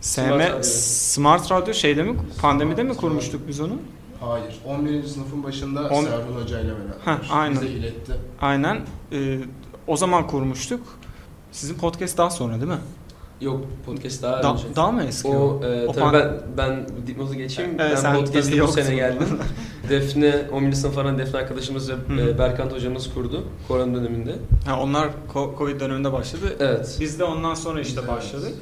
SM 0.00 0.20
Smart 0.20 0.40
Radyo. 0.50 0.62
Smart 0.62 1.50
Radyo 1.50 1.74
şeyde 1.74 2.02
mi 2.02 2.16
pandemide 2.40 2.82
mi 2.82 2.94
kurmuştuk 2.96 3.48
biz 3.48 3.60
onu? 3.60 3.74
Hayır. 4.20 4.54
11. 4.66 5.02
sınıfın 5.02 5.42
başında 5.44 5.88
On- 5.88 6.04
Serhun 6.04 6.42
Hoca 6.42 6.60
ile 6.60 6.68
beraber. 6.68 6.94
Heh, 7.22 7.36
aynen. 7.36 7.62
Bize 7.62 7.72
iletti. 7.72 8.12
Aynen. 8.40 8.80
Ee, 9.12 9.38
o 9.86 9.96
zaman 9.96 10.26
kurmuştuk. 10.26 10.80
Sizin 11.52 11.74
podcast 11.74 12.18
daha 12.18 12.30
sonra 12.30 12.54
değil 12.54 12.72
mi? 12.72 12.78
Yok 13.42 13.64
podcast 13.86 14.22
daha 14.22 14.42
Da- 14.42 14.52
önce. 14.52 14.64
daha 14.76 14.92
mı 14.92 15.04
eski 15.04 15.28
o? 15.28 15.64
E, 15.64 15.86
O 15.86 15.92
tabii 15.92 16.04
pan- 16.04 16.12
ben 16.12 16.32
ben 16.56 16.86
bu 17.02 17.06
dipnotu 17.06 17.34
geçeyim. 17.34 17.76
Evet, 17.78 18.00
ben 18.04 18.14
podcast'e 18.16 18.60
bu 18.62 18.68
sene 18.68 18.94
geldim. 18.94 19.26
Defne, 19.90 20.42
11. 20.52 20.72
sınıf 20.72 20.94
falan 20.94 21.18
Defne 21.18 21.38
arkadaşımız 21.38 21.90
ve 21.90 21.94
e, 22.22 22.38
Berkant 22.38 22.72
hocamız 22.72 23.14
kurdu 23.14 23.44
korona 23.68 23.94
döneminde. 23.94 24.34
Ha, 24.66 24.80
onlar 24.80 25.08
Covid 25.58 25.80
döneminde 25.80 26.12
başladı. 26.12 26.56
Evet. 26.60 26.96
Biz 27.00 27.18
de 27.18 27.24
ondan 27.24 27.54
sonra 27.54 27.80
işte 27.80 28.02
de 28.02 28.08
başladık. 28.08 28.54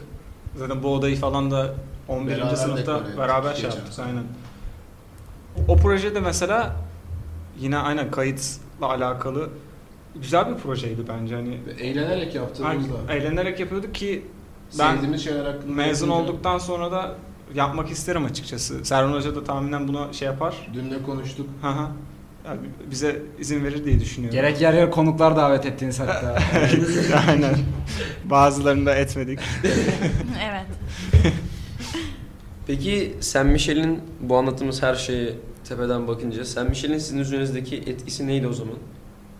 Zaten 0.57 0.83
bu 0.83 0.95
odayı 0.95 1.17
falan 1.17 1.51
da 1.51 1.75
11. 2.09 2.37
Beraber 2.37 2.55
sınıfta 2.55 3.01
beraber 3.19 3.53
şey 3.55 3.63
geçen 3.63 3.77
yaptık 3.77 3.95
sene. 3.95 4.07
aynen. 4.07 4.23
O 5.69 5.77
projede 5.77 6.21
mesela 6.21 6.77
yine 7.61 7.79
aynen 7.79 8.11
kayıtla 8.11 8.87
alakalı 8.87 9.49
güzel 10.15 10.49
bir 10.51 10.55
projeydi 10.55 11.01
bence 11.09 11.35
hani. 11.35 11.59
Eğlenerek 11.81 12.35
yaptığımızda. 12.35 13.13
Eğlenerek 13.13 13.61
yapıyorduk 13.61 13.95
ki 13.95 14.27
ben 14.79 14.95
Sevdiğimiz 14.95 15.25
şeyler 15.25 15.45
hakkında 15.45 15.73
mezun 15.75 16.07
yapınca- 16.09 16.23
olduktan 16.23 16.59
sonra 16.59 16.93
da 16.93 17.15
yapmak 17.55 17.91
isterim 17.91 18.25
açıkçası. 18.25 18.85
Serhan 18.85 19.12
Hoca 19.12 19.35
da 19.35 19.45
tahminen 19.45 19.89
buna 19.89 20.12
şey 20.12 20.27
yapar. 20.27 20.69
Dün 20.75 20.91
de 20.91 21.03
konuştuk. 21.03 21.47
Hı 21.62 21.69
hı. 21.69 21.89
Yani 22.47 22.61
bize 22.91 23.23
izin 23.39 23.65
verir 23.65 23.85
diye 23.85 24.00
düşünüyorum. 24.00 24.37
Gerek 24.37 24.61
yer 24.61 24.75
yer 24.75 24.91
konuklar 24.91 25.37
davet 25.37 25.67
ettiğiniz 25.67 26.00
hatta. 26.00 26.39
Aynen. 27.29 27.55
Bazılarını 28.25 28.87
da 28.87 28.95
etmedik. 28.95 29.39
evet. 30.50 30.67
Peki 32.67 33.15
Sen 33.21 33.47
Michel'in 33.47 34.00
bu 34.21 34.37
anlattığımız 34.37 34.83
her 34.83 34.95
şeye 34.95 35.33
tepeden 35.69 36.09
bakınca 36.09 36.45
Sen 36.45 36.69
Michel'in 36.69 36.99
sizin 36.99 37.19
üzerinizdeki 37.19 37.77
etkisi 37.77 38.27
neydi 38.27 38.47
o 38.47 38.53
zaman? 38.53 38.75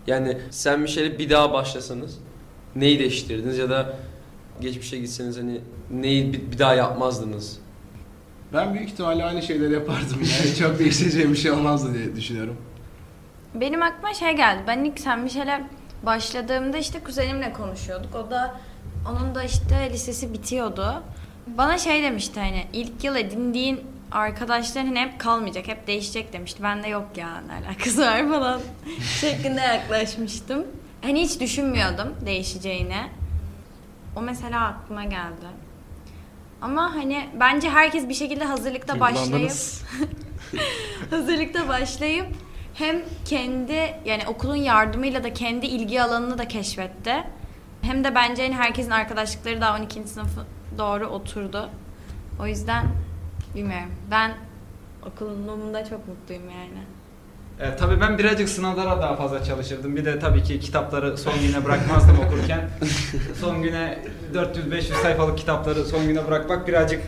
Yani 0.07 0.37
Sen 0.49 0.79
Michel'e 0.79 1.19
bir 1.19 1.29
daha 1.29 1.53
başlasanız 1.53 2.17
neyi 2.75 2.99
değiştirdiniz 2.99 3.57
ya 3.57 3.69
da 3.69 3.93
geçmişe 4.61 4.97
gitseniz 4.97 5.37
hani 5.37 5.61
neyi 5.91 6.33
bir, 6.33 6.51
bir 6.51 6.59
daha 6.59 6.75
yapmazdınız? 6.75 7.57
Ben 8.53 8.73
büyük 8.73 8.89
ihtimalle 8.89 9.25
aynı 9.25 9.41
şeyleri 9.41 9.73
yapardım 9.73 10.19
yani 10.19 10.55
çok 10.59 10.79
değişeceğim 10.79 11.31
bir 11.33 11.37
şey 11.37 11.51
olmazdı 11.51 11.93
diye 11.93 12.15
düşünüyorum. 12.15 12.57
Benim 13.55 13.81
aklıma 13.81 14.13
şey 14.13 14.35
geldi. 14.35 14.63
Ben 14.67 14.83
ilk 14.83 14.99
Sen 14.99 15.19
Michel'e 15.19 15.63
başladığımda 16.05 16.77
işte 16.77 16.99
kuzenimle 16.99 17.53
konuşuyorduk. 17.53 18.15
O 18.15 18.31
da 18.31 18.55
onun 19.11 19.35
da 19.35 19.43
işte 19.43 19.89
lisesi 19.93 20.33
bitiyordu. 20.33 21.03
Bana 21.47 21.77
şey 21.77 22.03
demişti 22.03 22.39
hani 22.39 22.65
ilk 22.73 23.03
yıl 23.03 23.15
edindiğin 23.15 23.79
arkadaşların 24.11 24.87
hani 24.87 24.99
hep 24.99 25.19
kalmayacak, 25.19 25.67
hep 25.67 25.87
değişecek 25.87 26.33
demişti. 26.33 26.63
Ben 26.63 26.83
de 26.83 26.87
yok 26.87 27.05
ya 27.17 27.41
ne 27.41 27.67
alakası 27.67 28.01
var 28.01 28.29
falan 28.29 28.61
şeklinde 29.21 29.61
yaklaşmıştım. 29.61 30.63
Hani 31.01 31.21
hiç 31.21 31.39
düşünmüyordum 31.39 32.07
değişeceğini. 32.25 33.20
O 34.15 34.21
mesela 34.21 34.65
aklıma 34.65 35.03
geldi. 35.03 35.45
Ama 36.61 36.95
hani 36.95 37.29
bence 37.39 37.69
herkes 37.69 38.09
bir 38.09 38.13
şekilde 38.13 38.45
hazırlıkta 38.45 38.99
başlayıp 38.99 39.51
hazırlıkta 41.09 41.67
başlayıp 41.67 42.27
hem 42.73 43.01
kendi 43.25 43.95
yani 44.05 44.27
okulun 44.27 44.55
yardımıyla 44.55 45.23
da 45.23 45.33
kendi 45.33 45.65
ilgi 45.65 46.01
alanını 46.01 46.37
da 46.37 46.47
keşfetti. 46.47 47.23
Hem 47.81 48.03
de 48.03 48.15
bence 48.15 48.43
hani 48.43 48.55
herkesin 48.55 48.91
arkadaşlıkları 48.91 49.61
daha 49.61 49.77
12. 49.77 50.07
sınıfı 50.07 50.45
doğru 50.77 51.07
oturdu. 51.07 51.69
O 52.39 52.47
yüzden 52.47 52.85
bilmiyorum. 53.55 53.91
Ben 54.11 54.31
okulumda 55.07 55.85
çok 55.85 56.07
mutluyum 56.07 56.49
yani. 56.49 56.83
E, 57.59 57.75
tabii 57.75 58.01
ben 58.01 58.17
birazcık 58.17 58.49
sınavlara 58.49 59.01
daha 59.01 59.15
fazla 59.15 59.43
çalışırdım. 59.43 59.95
Bir 59.95 60.05
de 60.05 60.19
tabii 60.19 60.43
ki 60.43 60.59
kitapları 60.59 61.17
son 61.17 61.33
güne 61.47 61.65
bırakmazdım 61.65 62.19
okurken. 62.27 62.69
son 63.41 63.61
güne 63.63 63.99
400-500 64.33 64.81
sayfalık 65.01 65.37
kitapları 65.37 65.85
son 65.85 66.07
güne 66.07 66.27
bırakmak 66.27 66.67
birazcık 66.67 67.01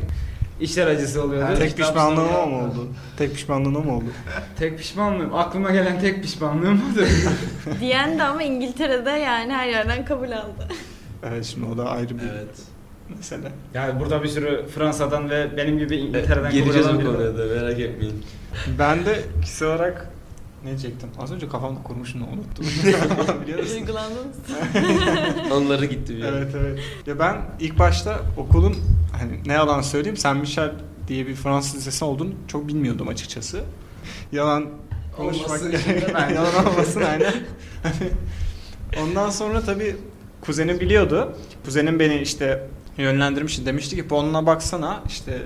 işler 0.62 0.88
acısı 0.88 1.23
oluyordu. 1.23 1.45
Evet. 1.50 1.59
Tek 1.59 1.77
pişmanlığım 1.77 2.35
o 2.35 2.47
mu 2.47 2.63
oldu? 2.63 2.88
Tek 3.17 3.33
pişmanlığım 3.33 3.75
o 3.75 3.81
mu 3.81 3.95
oldu? 3.97 4.05
Tek 4.59 4.77
pişmanlığım, 4.77 5.35
aklıma 5.35 5.71
gelen 5.71 6.00
tek 6.00 6.23
pişmanlığım 6.23 6.81
odur. 6.93 7.07
Diyen 7.79 8.19
de 8.19 8.23
ama 8.23 8.43
İngiltere'de 8.43 9.09
yani 9.09 9.53
her 9.53 9.67
yerden 9.67 10.05
kabul 10.05 10.31
aldı. 10.31 10.67
Evet 11.23 11.45
şimdi 11.45 11.65
o 11.73 11.77
da 11.77 11.89
ayrı 11.89 12.09
bir 12.17 12.23
Evet. 12.23 12.55
mesele. 13.17 13.51
yani 13.73 14.00
burada 14.00 14.23
bir 14.23 14.27
sürü 14.27 14.65
Fransa'dan 14.75 15.29
ve 15.29 15.57
benim 15.57 15.79
gibi 15.79 15.95
İngiltere'den 15.97 16.51
Geleceğiz 16.51 16.88
kabul 16.88 17.05
bu 17.05 17.12
konuya 17.12 17.38
da 17.38 17.45
merak 17.45 17.79
etmeyin. 17.79 18.23
Ben 18.79 19.05
de 19.05 19.15
kişisel 19.41 19.67
olarak 19.67 20.09
ne 20.63 20.70
diyecektim? 20.70 21.10
Az 21.20 21.32
önce 21.32 21.50
kafamda 21.50 21.84
kurmuşum 21.84 22.22
da 22.22 22.25
unuttum. 22.25 22.65
Biliyor 23.43 23.60
musun? 23.60 23.77
Duygulandınız. 23.77 24.38
Anıları 25.51 25.86
gitti 25.86 26.17
bir 26.17 26.24
Evet 26.24 26.55
evet. 26.55 26.79
Ya 27.08 27.20
ben 27.20 27.41
ilk 27.60 27.79
başta 27.79 28.22
okulun 28.38 28.75
hani 29.12 29.39
ne 29.46 29.53
yalan 29.53 29.82
söyleyeyim 29.82 30.17
Saint 30.17 30.41
Michel 30.41 30.72
diye 31.08 31.27
bir 31.27 31.36
Fransız 31.36 31.75
lisesi 31.75 32.05
olduğunu 32.05 32.32
çok 32.48 32.67
bilmiyordum 32.67 33.08
açıkçası. 33.08 33.63
Yalan 34.32 34.70
konuşmak. 35.17 35.62
Yalan 36.36 36.65
olmasın 36.65 37.01
aynen. 37.01 37.34
Hani 37.84 38.12
Ondan 39.01 39.29
sonra 39.29 39.62
tabii 39.62 39.96
kuzenim 40.41 40.79
biliyordu. 40.79 41.38
Kuzenim 41.65 42.00
beni 42.00 42.22
işte 42.22 42.67
yönlendirmişti. 42.98 43.65
Demişti 43.65 43.96
ki 43.96 44.08
puanına 44.08 44.46
baksana 44.46 45.03
işte 45.08 45.41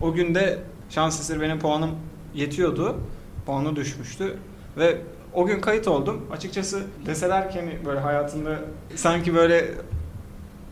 o 0.00 0.12
günde 0.12 0.58
şans 0.90 1.20
eseri 1.20 1.40
benim 1.40 1.58
puanım 1.58 1.90
yetiyordu. 2.34 2.96
Puanı 3.46 3.76
düşmüştü 3.76 4.36
ve 4.76 4.98
o 5.32 5.46
gün 5.46 5.60
kayıt 5.60 5.88
oldum. 5.88 6.26
Açıkçası 6.32 6.82
deseler 7.06 7.50
ki 7.50 7.60
hani 7.60 7.86
böyle 7.86 8.00
hayatında 8.00 8.58
sanki 8.94 9.34
böyle 9.34 9.74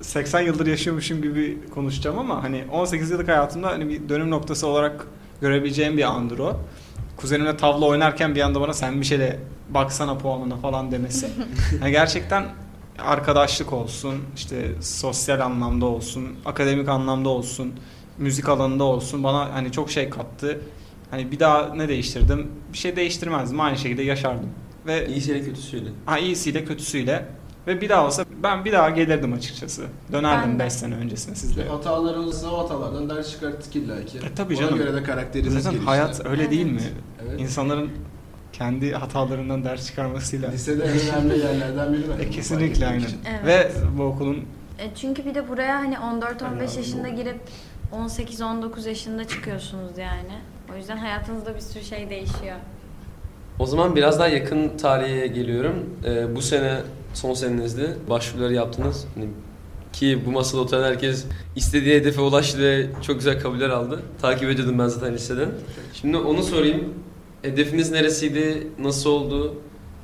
80 0.00 0.40
yıldır 0.40 0.66
yaşıyormuşum 0.66 1.22
gibi 1.22 1.58
konuşacağım 1.74 2.18
ama 2.18 2.42
hani 2.42 2.64
18 2.72 3.10
yıllık 3.10 3.28
hayatımda 3.28 3.68
hani 3.68 3.88
bir 3.88 4.08
dönüm 4.08 4.30
noktası 4.30 4.66
olarak 4.66 5.06
görebileceğim 5.40 5.96
bir 5.96 6.02
andır 6.02 6.38
o. 6.38 6.56
Kuzenimle 7.16 7.56
tavla 7.56 7.86
oynarken 7.86 8.34
bir 8.34 8.40
anda 8.40 8.60
bana 8.60 8.72
sen 8.72 9.00
bir 9.00 9.06
şeyle 9.06 9.38
baksana 9.70 10.18
puanına 10.18 10.56
falan 10.56 10.92
demesi. 10.92 11.28
Yani 11.80 11.92
gerçekten 11.92 12.44
arkadaşlık 12.98 13.72
olsun, 13.72 14.14
işte 14.36 14.68
sosyal 14.80 15.40
anlamda 15.40 15.86
olsun, 15.86 16.28
akademik 16.44 16.88
anlamda 16.88 17.28
olsun, 17.28 17.72
müzik 18.18 18.48
alanında 18.48 18.84
olsun 18.84 19.24
bana 19.24 19.54
hani 19.54 19.72
çok 19.72 19.90
şey 19.90 20.10
kattı. 20.10 20.60
Hani 21.12 21.32
bir 21.32 21.40
daha 21.40 21.74
ne 21.74 21.88
değiştirdim? 21.88 22.50
Bir 22.72 22.78
şey 22.78 22.96
değiştirmezdim. 22.96 23.60
Aynı 23.60 23.76
şekilde 23.78 24.02
yaşardım. 24.02 24.48
Ve 24.86 25.06
İyisiyle 25.08 25.42
kötüsüyle. 25.44 25.88
Ha 26.06 26.18
iyisiyle 26.18 26.64
kötüsüyle. 26.64 27.26
Ve 27.66 27.80
bir 27.80 27.88
daha 27.88 28.06
olsa 28.06 28.24
ben 28.42 28.64
bir 28.64 28.72
daha 28.72 28.90
gelirdim 28.90 29.32
açıkçası. 29.32 29.82
Dönerdim 30.12 30.50
Ben 30.50 30.58
de. 30.58 30.64
5 30.64 30.72
sene 30.72 30.94
öncesine 30.94 31.34
sizle. 31.34 31.68
Hatalarımızda 31.68 32.54
o 32.54 32.58
hatalardan 32.64 33.10
ders 33.10 33.30
çıkarttık 33.30 33.76
illa 33.76 34.04
ki. 34.04 34.18
E, 34.18 34.34
tabii 34.36 34.54
Ona 34.54 34.60
canım. 34.62 34.78
göre 34.78 34.94
de 34.94 35.02
karakterimiz 35.02 35.52
Zaten 35.54 35.70
gelişti. 35.70 35.86
hayat 35.90 36.26
öyle 36.26 36.50
değil 36.50 36.66
mi? 36.66 36.80
Evet. 37.28 37.40
İnsanların 37.40 37.90
kendi 38.52 38.92
hatalarından 38.92 39.64
ders 39.64 39.86
çıkarmasıyla. 39.86 40.50
Lisede 40.50 40.84
en 40.84 40.90
önemli 40.90 41.38
yerlerden 41.38 41.92
biri 41.92 42.02
E, 42.22 42.30
kesinlikle 42.30 42.86
aynen. 42.86 43.06
Evet. 43.44 43.46
Ve 43.46 43.70
bu 43.98 44.02
okulun 44.02 44.36
E 44.78 44.90
çünkü 44.96 45.24
bir 45.24 45.34
de 45.34 45.48
buraya 45.48 45.76
hani 45.78 45.94
14-15 45.94 46.44
Önemli 46.44 46.62
yaşında 46.76 47.08
girip 47.08 47.40
18-19 47.92 48.88
yaşında 48.88 49.24
çıkıyorsunuz 49.28 49.98
yani. 49.98 50.32
O 50.72 50.76
yüzden 50.76 50.96
hayatınızda 50.96 51.54
bir 51.54 51.60
sürü 51.60 51.84
şey 51.84 52.10
değişiyor. 52.10 52.56
O 53.58 53.66
zaman 53.66 53.96
biraz 53.96 54.18
daha 54.18 54.28
yakın 54.28 54.76
tarihe 54.76 55.26
geliyorum. 55.26 55.90
Ee, 56.04 56.36
bu 56.36 56.42
sene 56.42 56.80
son 57.14 57.34
senenizde 57.34 57.96
başvuruları 58.10 58.54
yaptınız. 58.54 59.06
Hani 59.14 59.26
ki 59.92 60.22
bu 60.26 60.30
masada 60.30 60.60
oturan 60.60 60.82
herkes 60.84 61.24
istediği 61.56 61.94
hedefe 61.94 62.20
ulaştı 62.20 62.58
ve 62.58 62.86
çok 63.02 63.16
güzel 63.16 63.40
kabuller 63.40 63.70
aldı. 63.70 64.02
Takip 64.22 64.50
ediyordum 64.50 64.78
ben 64.78 64.86
zaten 64.88 65.14
liseden. 65.14 65.48
Şimdi 65.94 66.16
onu 66.16 66.42
sorayım. 66.42 66.94
Hedefiniz 67.42 67.90
neresiydi? 67.90 68.66
Nasıl 68.78 69.10
oldu? 69.10 69.54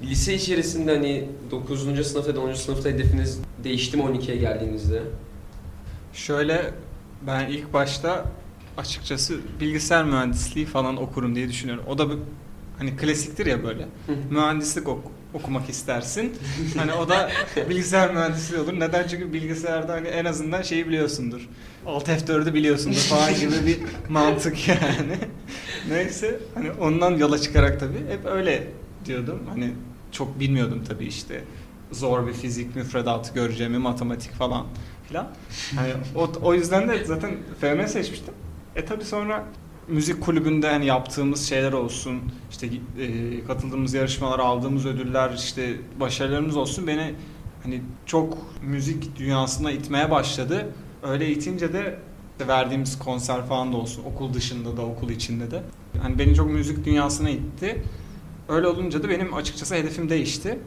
Lise 0.03 0.35
içerisinde 0.35 0.95
hani 0.95 1.25
9. 1.51 2.07
sınıfta 2.07 2.31
ya 2.31 2.37
da 2.37 2.41
10. 2.41 2.53
sınıfta 2.53 2.89
hedefiniz 2.89 3.41
değişti 3.65 3.97
mi 3.97 4.03
12'ye 4.03 4.37
geldiğinizde? 4.37 5.03
şöyle 6.13 6.71
ben 7.27 7.49
ilk 7.49 7.73
başta 7.73 8.25
açıkçası 8.79 9.37
bilgisayar 9.61 10.05
mühendisliği 10.05 10.67
falan 10.67 10.97
okurum 10.97 11.35
diye 11.35 11.49
düşünüyorum. 11.49 11.85
O 11.89 11.99
da 11.99 12.11
bir 12.11 12.17
hani 12.79 12.97
klasiktir 12.97 13.47
ya 13.47 13.65
böyle. 13.65 13.89
Mühendislik 14.31 14.89
ok- 14.89 15.11
okumak 15.35 15.69
istersin. 15.71 16.33
Hani 16.77 16.93
o 16.93 17.09
da 17.09 17.31
bilgisayar 17.71 18.15
mühendisliği 18.15 18.63
olur. 18.63 18.81
Neden? 18.81 19.07
Çünkü 19.09 19.33
bilgisayarda 19.33 19.93
hani 19.93 20.09
en 20.09 20.25
azından 20.25 20.63
şeyi 20.63 20.87
biliyorsundur. 20.89 21.49
Alt 21.87 22.09
F4'ü 22.09 22.55
biliyorsundur 22.55 22.97
falan 22.99 23.35
gibi 23.35 23.67
bir 23.67 23.79
mantık 24.09 24.69
yani. 24.69 25.19
Neyse 25.89 26.41
hani 26.55 26.73
ondan 26.73 27.17
yola 27.17 27.39
çıkarak 27.39 27.81
tabii 27.81 27.99
hep 28.09 28.27
öyle 28.27 28.67
diyordum. 29.05 29.41
Hani 29.49 29.71
çok 30.13 30.41
bilmiyordum 30.41 30.85
tabii 30.89 31.05
işte 31.07 31.45
zor 31.93 32.27
bir 32.27 32.33
fizik 32.33 32.77
müfredatı 32.77 33.35
göreceğimi, 33.35 33.79
matematik 33.79 34.33
falan 34.33 34.67
filan. 35.09 35.29
Hani 35.75 35.93
o, 36.17 36.31
o 36.43 36.55
yüzden 36.55 36.89
de 36.89 37.05
zaten 37.05 37.37
FM 37.61 37.87
seçmiştim. 37.87 38.35
E 38.79 38.85
tabii 38.85 39.05
sonra 39.05 39.45
müzik 39.89 40.21
kulübünde 40.21 40.71
hani 40.71 40.87
yaptığımız 40.87 41.49
şeyler 41.49 41.73
olsun, 41.73 42.21
işte 42.51 42.67
e, 42.67 43.45
katıldığımız 43.45 43.95
yarışmalar, 43.95 44.39
aldığımız 44.39 44.87
ödüller, 44.87 45.31
işte 45.37 45.77
başarılarımız 46.01 46.57
olsun 46.57 46.87
beni 46.87 47.15
hani 47.63 47.83
çok 48.07 48.39
müzik 48.63 49.19
dünyasına 49.19 49.71
itmeye 49.71 50.11
başladı. 50.11 50.67
Öyle 51.03 51.31
itince 51.31 51.73
de 51.73 51.99
verdiğimiz 52.49 52.99
konser 52.99 53.47
falan 53.47 53.73
da 53.73 53.77
olsun, 53.77 54.05
okul 54.05 54.35
dışında 54.35 54.77
da, 54.77 54.83
okul 54.83 55.11
içinde 55.11 55.51
de. 55.51 55.63
Hani 56.03 56.19
beni 56.19 56.35
çok 56.35 56.51
müzik 56.51 56.85
dünyasına 56.85 57.31
itti. 57.31 57.83
Öyle 58.49 58.67
olunca 58.67 59.03
da 59.03 59.09
benim 59.09 59.35
açıkçası 59.35 59.75
hedefim 59.75 60.09
değişti. 60.09 60.59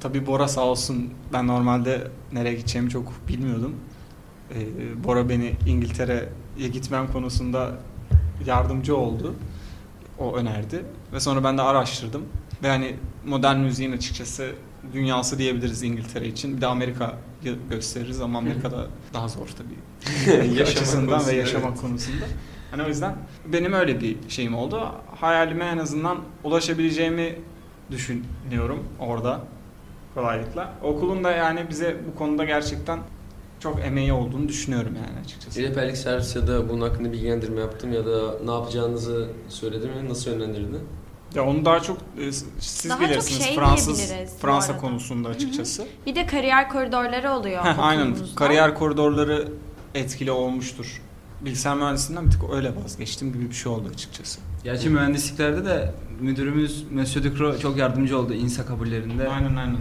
Tabii 0.00 0.26
Bora 0.26 0.48
sağ 0.48 0.64
olsun 0.64 1.10
ben 1.32 1.46
normalde 1.46 2.08
nereye 2.32 2.54
gideceğimi 2.54 2.90
çok 2.90 3.28
bilmiyordum. 3.28 3.76
Ee, 4.54 5.04
Bora 5.04 5.28
beni 5.28 5.52
İngiltere'ye 5.66 6.28
gitmem 6.56 7.12
konusunda 7.12 7.70
yardımcı 8.46 8.96
oldu. 8.96 9.34
o 10.18 10.36
önerdi. 10.36 10.84
Ve 11.12 11.20
sonra 11.20 11.44
ben 11.44 11.58
de 11.58 11.62
araştırdım. 11.62 12.22
Ve 12.62 12.68
hani 12.68 12.96
modern 13.26 13.56
müziğin 13.56 13.92
açıkçası 13.92 14.52
dünyası 14.92 15.38
diyebiliriz 15.38 15.82
İngiltere 15.82 16.28
için. 16.28 16.56
Bir 16.56 16.60
de 16.60 16.66
Amerika'yı 16.66 17.58
gösteririz 17.70 18.20
ama 18.20 18.38
Amerika'da 18.38 18.86
daha 19.14 19.28
zor 19.28 19.48
tabii. 19.48 20.54
Yaşamak 20.58 21.26
ve 21.28 21.32
yaşamak 21.32 21.70
evet. 21.70 21.80
konusunda. 21.80 22.24
Hani 22.70 22.82
o 22.82 22.88
yüzden 22.88 23.16
benim 23.46 23.72
öyle 23.72 24.00
bir 24.00 24.16
şeyim 24.28 24.54
oldu. 24.54 24.88
Hayalime 25.16 25.64
en 25.64 25.78
azından 25.78 26.18
ulaşabileceğimi 26.44 27.36
düşünüyorum 27.90 28.84
orada 28.98 29.40
kolaylıkla. 30.14 30.72
Okulun 30.82 31.24
da 31.24 31.30
yani 31.30 31.66
bize 31.70 31.96
bu 32.08 32.18
konuda 32.18 32.44
gerçekten 32.44 32.98
çok 33.60 33.80
emeği 33.80 34.12
olduğunu 34.12 34.48
düşünüyorum 34.48 34.94
yani 34.96 35.20
açıkçası. 35.24 35.62
Rehberlik 35.62 35.96
servis 35.96 36.36
ya 36.36 36.46
da 36.46 36.68
bunun 36.68 36.80
hakkında 36.80 37.12
bilgilendirme 37.12 37.60
yaptım 37.60 37.92
ya 37.92 38.06
da 38.06 38.34
ne 38.44 38.50
yapacağınızı 38.50 39.28
söyledi 39.48 39.86
mi? 39.86 40.08
Nasıl 40.08 40.30
yönlendirdi? 40.30 40.76
Ya 41.34 41.44
onu 41.44 41.64
daha 41.64 41.80
çok 41.80 41.98
e, 42.20 42.32
siz 42.32 42.90
Daha 42.90 42.98
çok 42.98 43.10
bilirsiniz 43.10 43.44
şey 43.44 43.54
Fransız 43.56 44.12
Fransa 44.40 44.72
arada. 44.72 44.80
konusunda 44.80 45.28
açıkçası. 45.28 45.86
Bir 46.06 46.14
de 46.14 46.26
kariyer 46.26 46.68
koridorları 46.68 47.30
oluyor 47.32 47.64
Heh, 47.64 47.78
aynen 47.78 48.16
kariyer 48.36 48.74
koridorları 48.74 49.48
etkili 49.94 50.30
olmuştur. 50.30 51.02
Bilgisayar 51.40 51.76
mühendisliğinden 51.76 52.26
bir 52.26 52.30
tık 52.32 52.42
öyle 52.52 52.72
vazgeçtim 52.84 53.32
gibi 53.32 53.48
bir 53.50 53.54
şey 53.54 53.72
oldu 53.72 53.88
açıkçası. 53.94 54.40
Gerçi 54.64 54.88
mühendisliklerde 54.88 55.64
de 55.64 55.94
müdürümüz 56.20 56.84
Monsieur 56.92 57.24
Ducro 57.24 57.58
çok 57.58 57.76
yardımcı 57.76 58.18
oldu 58.18 58.34
insa 58.34 58.66
kabullerinde. 58.66 59.28
Aynen 59.28 59.56
aynen. 59.56 59.76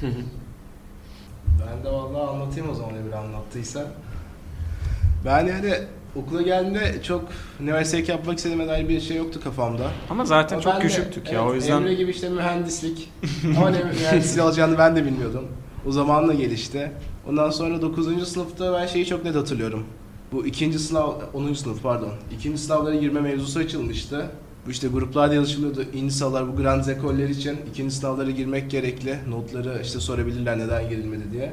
Hı 0.00 0.06
hı. 0.06 0.10
Ben 1.66 1.84
de 1.84 1.92
vallahi 1.96 2.30
anlatayım 2.30 2.70
o 2.70 2.74
zaman 2.74 2.94
Emre 2.94 3.16
anlattıysa. 3.16 3.86
Ben 5.24 5.46
yani 5.46 5.74
okula 6.16 6.42
geldiğimde 6.42 7.02
çok 7.02 7.24
üniversitelik 7.60 8.08
yapmak 8.08 8.36
istediğime 8.38 8.68
dair 8.68 8.88
bir 8.88 9.00
şey 9.00 9.16
yoktu 9.16 9.40
kafamda. 9.44 9.90
Ama 10.10 10.24
zaten 10.24 10.56
Ama 10.56 10.62
çok 10.62 10.72
ben 10.74 10.80
de- 10.80 10.86
küçüktük 10.86 11.32
ya 11.32 11.40
evet, 11.40 11.50
o 11.50 11.54
yüzden. 11.54 11.76
Emre 11.76 11.94
gibi 11.94 12.10
işte 12.10 12.28
mühendislik. 12.28 13.12
Ama 13.56 13.70
ne 13.70 13.82
mühendisliği 13.84 14.42
alacağını 14.42 14.78
ben 14.78 14.96
de 14.96 15.04
bilmiyordum. 15.04 15.44
O 15.86 15.92
zamanla 15.92 16.34
gelişti. 16.34 16.92
Ondan 17.28 17.50
sonra 17.50 17.82
9. 17.82 18.28
sınıfta 18.28 18.72
ben 18.72 18.86
şeyi 18.86 19.06
çok 19.06 19.24
net 19.24 19.34
hatırlıyorum. 19.34 19.84
Bu 20.32 20.46
ikinci 20.46 20.78
sınav, 20.78 21.12
10. 21.34 21.52
sınıf 21.54 21.82
pardon. 21.82 22.12
İkinci 22.38 22.58
sınavlara 22.62 22.94
girme 22.94 23.20
mevzusu 23.20 23.58
açılmıştı. 23.58 24.26
Bu 24.66 24.70
işte 24.70 24.88
gruplarda 24.88 25.34
yazışılıyordu. 25.34 25.84
İnsalar 25.94 26.52
bu 26.52 26.56
grand 26.56 26.86
ekoller 26.86 27.28
için 27.28 27.56
ikinci 27.70 27.94
sınavlara 27.94 28.30
girmek 28.30 28.70
gerekli. 28.70 29.18
Notları 29.28 29.80
işte 29.82 30.00
sorabilirler 30.00 30.58
neden 30.58 30.88
girilmedi 30.88 31.32
diye. 31.32 31.52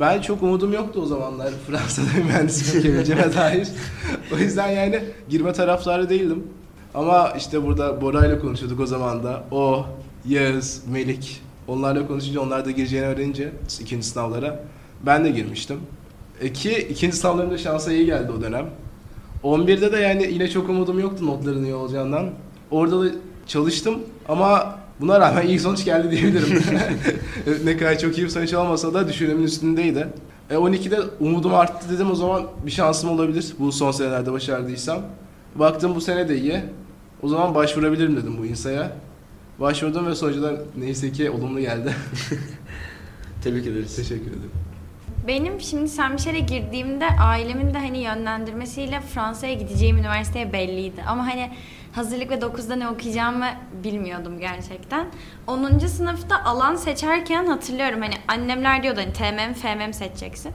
Ben 0.00 0.20
çok 0.20 0.42
umudum 0.42 0.72
yoktu 0.72 1.00
o 1.02 1.06
zamanlar 1.06 1.52
Fransa'da 1.66 2.24
mühendislik 2.24 2.84
yapabileceğime 2.84 3.34
dair. 3.34 3.68
O 4.34 4.38
yüzden 4.38 4.68
yani 4.68 5.00
girme 5.28 5.52
taraftarı 5.52 6.08
değildim. 6.08 6.44
Ama 6.94 7.32
işte 7.36 7.62
burada 7.62 8.00
Bora'yla 8.00 8.38
konuşuyorduk 8.40 8.80
o 8.80 8.86
zaman 8.86 9.24
da. 9.24 9.44
O, 9.50 9.86
Yağız, 10.28 10.82
Melik. 10.92 11.40
Onlarla 11.68 12.06
konuşunca 12.06 12.40
onlar 12.40 12.64
da 12.64 12.70
gireceğini 12.70 13.06
öğrenince 13.06 13.52
ikinci 13.80 14.06
sınavlara 14.06 14.64
ben 15.06 15.24
de 15.24 15.30
girmiştim. 15.30 15.76
E 16.40 16.52
ki 16.52 16.88
ikinci 16.90 17.16
sınavlarımda 17.16 17.58
şansa 17.58 17.92
iyi 17.92 18.06
geldi 18.06 18.32
o 18.38 18.40
dönem. 18.40 18.66
11'de 19.44 19.92
de 19.92 19.96
yani 19.96 20.28
yine 20.32 20.50
çok 20.50 20.68
umudum 20.68 20.98
yoktu 20.98 21.26
notların 21.26 21.64
iyi 21.64 21.74
olacağından. 21.74 22.30
Orada 22.70 23.04
da 23.04 23.10
çalıştım 23.46 23.98
ama 24.28 24.78
buna 25.00 25.20
rağmen 25.20 25.46
iyi 25.46 25.60
sonuç 25.60 25.84
geldi 25.84 26.10
diyebilirim. 26.10 26.62
ne 27.64 27.76
kadar 27.76 27.98
çok 27.98 28.18
iyi 28.18 28.24
bir 28.24 28.28
sonuç 28.28 28.54
olmasa 28.54 28.94
da 28.94 29.08
düşünemin 29.08 29.42
üstündeydi. 29.42 30.08
E 30.50 30.54
12'de 30.54 31.00
umudum 31.20 31.54
arttı 31.54 31.94
dedim 31.94 32.10
o 32.10 32.14
zaman 32.14 32.42
bir 32.66 32.70
şansım 32.70 33.10
olabilir 33.10 33.52
bu 33.58 33.72
son 33.72 33.90
senelerde 33.90 34.32
başardıysam. 34.32 35.02
Baktım 35.54 35.94
bu 35.94 36.00
sene 36.00 36.28
de 36.28 36.38
iyi. 36.38 36.60
O 37.22 37.28
zaman 37.28 37.54
başvurabilirim 37.54 38.16
dedim 38.16 38.36
bu 38.38 38.46
insaya. 38.46 38.92
Başvurdum 39.60 40.06
ve 40.06 40.14
sonuçlar 40.14 40.54
neyse 40.76 41.12
ki 41.12 41.30
olumlu 41.30 41.60
geldi. 41.60 41.94
Tebrik 43.44 43.66
ederiz. 43.66 43.96
Teşekkür 43.96 44.30
ederim. 44.30 44.65
Benim 45.26 45.60
şimdi 45.60 45.88
Saint 45.88 46.12
Michel'e 46.12 46.40
girdiğimde 46.40 47.08
ailemin 47.20 47.74
de 47.74 47.78
hani 47.78 47.98
yönlendirmesiyle 47.98 49.00
Fransa'ya 49.00 49.54
gideceğim 49.54 49.98
üniversiteye 49.98 50.52
belliydi. 50.52 51.04
Ama 51.06 51.26
hani 51.26 51.50
hazırlık 51.92 52.30
ve 52.30 52.34
9'da 52.34 52.76
ne 52.76 52.88
okuyacağımı 52.88 53.46
bilmiyordum 53.84 54.38
gerçekten. 54.40 55.06
10. 55.46 55.78
sınıfta 55.78 56.44
alan 56.44 56.76
seçerken 56.76 57.46
hatırlıyorum 57.46 58.00
hani 58.00 58.14
annemler 58.28 58.82
diyordu 58.82 59.00
hani 59.00 59.12
TM 59.12 59.48
mi 59.48 59.54
FM 59.54 59.86
mi 59.86 59.94
seçeceksin. 59.94 60.52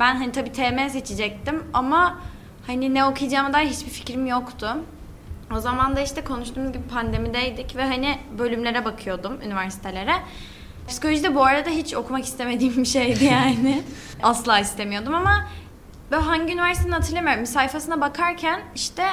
Ben 0.00 0.16
hani 0.16 0.32
tabii 0.32 0.52
TM 0.52 0.88
seçecektim 0.88 1.64
ama 1.72 2.18
hani 2.66 2.94
ne 2.94 3.04
okuyacağıma 3.04 3.52
dair 3.52 3.66
hiçbir 3.66 3.90
fikrim 3.90 4.26
yoktu. 4.26 4.76
O 5.56 5.60
zaman 5.60 5.96
da 5.96 6.00
işte 6.00 6.24
konuştuğumuz 6.24 6.72
gibi 6.72 6.88
pandemideydik 6.88 7.76
ve 7.76 7.84
hani 7.84 8.18
bölümlere 8.38 8.84
bakıyordum 8.84 9.40
üniversitelere. 9.46 10.14
Psikoloji 10.88 11.22
de 11.22 11.34
bu 11.34 11.44
arada 11.44 11.70
hiç 11.70 11.94
okumak 11.94 12.24
istemediğim 12.24 12.76
bir 12.76 12.84
şeydi 12.84 13.24
yani. 13.24 13.82
Asla 14.22 14.58
istemiyordum 14.58 15.14
ama 15.14 15.44
böyle 16.10 16.22
hangi 16.22 16.52
üniversiteni 16.52 16.92
hatırlamıyorum. 16.92 17.46
Sayfasına 17.46 18.00
bakarken 18.00 18.60
işte 18.74 19.04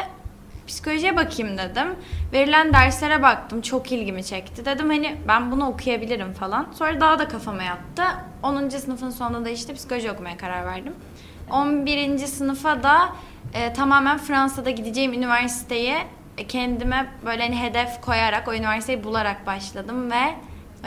psikolojiye 0.68 1.16
bakayım 1.16 1.58
dedim. 1.58 1.88
Verilen 2.34 2.74
derslere 2.74 3.22
baktım. 3.22 3.62
Çok 3.62 3.92
ilgimi 3.92 4.24
çekti. 4.24 4.66
Dedim 4.66 4.90
hani 4.90 5.18
ben 5.28 5.52
bunu 5.52 5.68
okuyabilirim 5.68 6.34
falan. 6.34 6.68
Sonra 6.74 7.02
daha 7.02 7.20
da 7.20 7.28
kafama 7.28 7.64
yattı. 7.64 8.04
10. 8.44 8.70
sınıfın 8.70 9.10
sonunda 9.10 9.46
da 9.46 9.50
işte 9.50 9.74
psikoloji 9.74 10.12
okumaya 10.12 10.38
karar 10.38 10.66
verdim. 10.66 10.94
11. 11.52 12.18
sınıfa 12.18 12.84
da 12.84 13.10
e, 13.54 13.74
tamamen 13.74 14.18
Fransa'da 14.18 14.70
gideceğim 14.70 15.14
üniversiteyi 15.14 15.96
e, 16.38 16.48
kendime 16.48 17.08
böyle 17.26 17.44
hani 17.44 17.62
hedef 17.62 18.02
koyarak 18.02 18.48
o 18.48 18.54
üniversiteyi 18.54 19.04
bularak 19.04 19.48
başladım 19.48 20.12
ve 20.12 20.36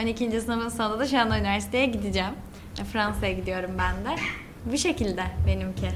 12. 0.00 0.40
sınıfın 0.40 0.68
sonunda 0.68 0.98
da 0.98 1.06
şu 1.06 1.18
anda 1.18 1.38
üniversiteye 1.38 1.86
gideceğim. 1.86 2.32
Fransa'ya 2.92 3.32
gidiyorum 3.32 3.70
ben 3.78 3.94
de. 4.04 4.20
Bu 4.72 4.78
şekilde 4.78 5.22
benimki. 5.46 5.88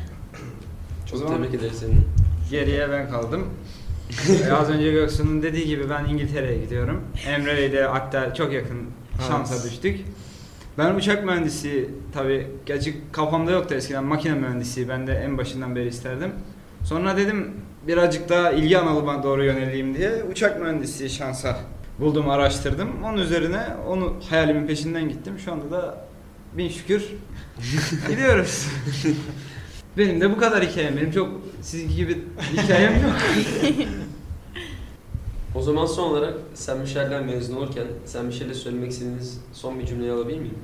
Çok 1.10 1.18
zaman- 1.18 1.36
tebrik 1.42 1.54
ederiz 1.54 1.78
seni. 1.78 1.94
Geriye 2.50 2.90
ben 2.90 3.10
kaldım. 3.10 3.48
Ee, 4.48 4.52
Az 4.52 4.70
önce 4.70 4.92
Göksu'nun 4.92 5.42
dediği 5.42 5.66
gibi 5.66 5.90
ben 5.90 6.04
İngiltere'ye 6.04 6.58
gidiyorum. 6.58 7.02
Emre 7.26 7.66
ile 7.66 7.82
hatta 7.84 8.34
çok 8.34 8.52
yakın 8.52 8.78
şansa 9.28 9.54
Evet. 9.54 9.64
düştük. 9.64 10.00
Ben 10.78 10.94
uçak 10.94 11.24
mühendisi 11.24 11.90
tabii 12.14 12.46
gerçi 12.66 12.94
kafamda 13.12 13.50
yoktu 13.50 13.74
eskiden 13.74 14.04
makine 14.04 14.34
mühendisi 14.34 14.88
ben 14.88 15.06
de 15.06 15.12
en 15.12 15.38
başından 15.38 15.76
beri 15.76 15.88
isterdim. 15.88 16.32
Sonra 16.84 17.16
dedim 17.16 17.52
birazcık 17.88 18.28
daha 18.28 18.52
ilgi 18.52 18.78
alanıma 18.78 19.22
doğru 19.22 19.44
yöneleyim 19.44 19.94
diye 19.94 20.24
uçak 20.30 20.60
mühendisi 20.60 21.10
şansa 21.10 21.56
buldum 22.00 22.30
araştırdım. 22.30 23.04
Onun 23.04 23.16
üzerine 23.18 23.66
onu 23.88 24.16
hayalimin 24.30 24.66
peşinden 24.66 25.08
gittim. 25.08 25.38
Şu 25.44 25.52
anda 25.52 25.70
da 25.70 26.04
bin 26.52 26.68
şükür 26.68 27.04
gidiyoruz. 28.08 28.66
Benim 29.98 30.20
de 30.20 30.30
bu 30.30 30.38
kadar 30.38 30.64
hikayem. 30.64 30.96
Benim 30.96 31.10
çok 31.10 31.28
sizinki 31.62 31.96
gibi 31.96 32.24
hikayem 32.52 32.92
yok. 33.02 33.12
O 35.54 35.62
zaman 35.62 35.86
son 35.86 36.10
olarak 36.10 36.34
Sen 36.54 36.78
Michel'den 36.78 37.24
mezun 37.24 37.56
olurken 37.56 37.84
Sen 38.04 38.24
Michel'e 38.24 38.54
söylemek 38.54 38.90
istediğiniz 38.90 39.40
son 39.52 39.78
bir 39.78 39.86
cümleyi 39.86 40.12
alabilir 40.12 40.38
miyim? 40.38 40.58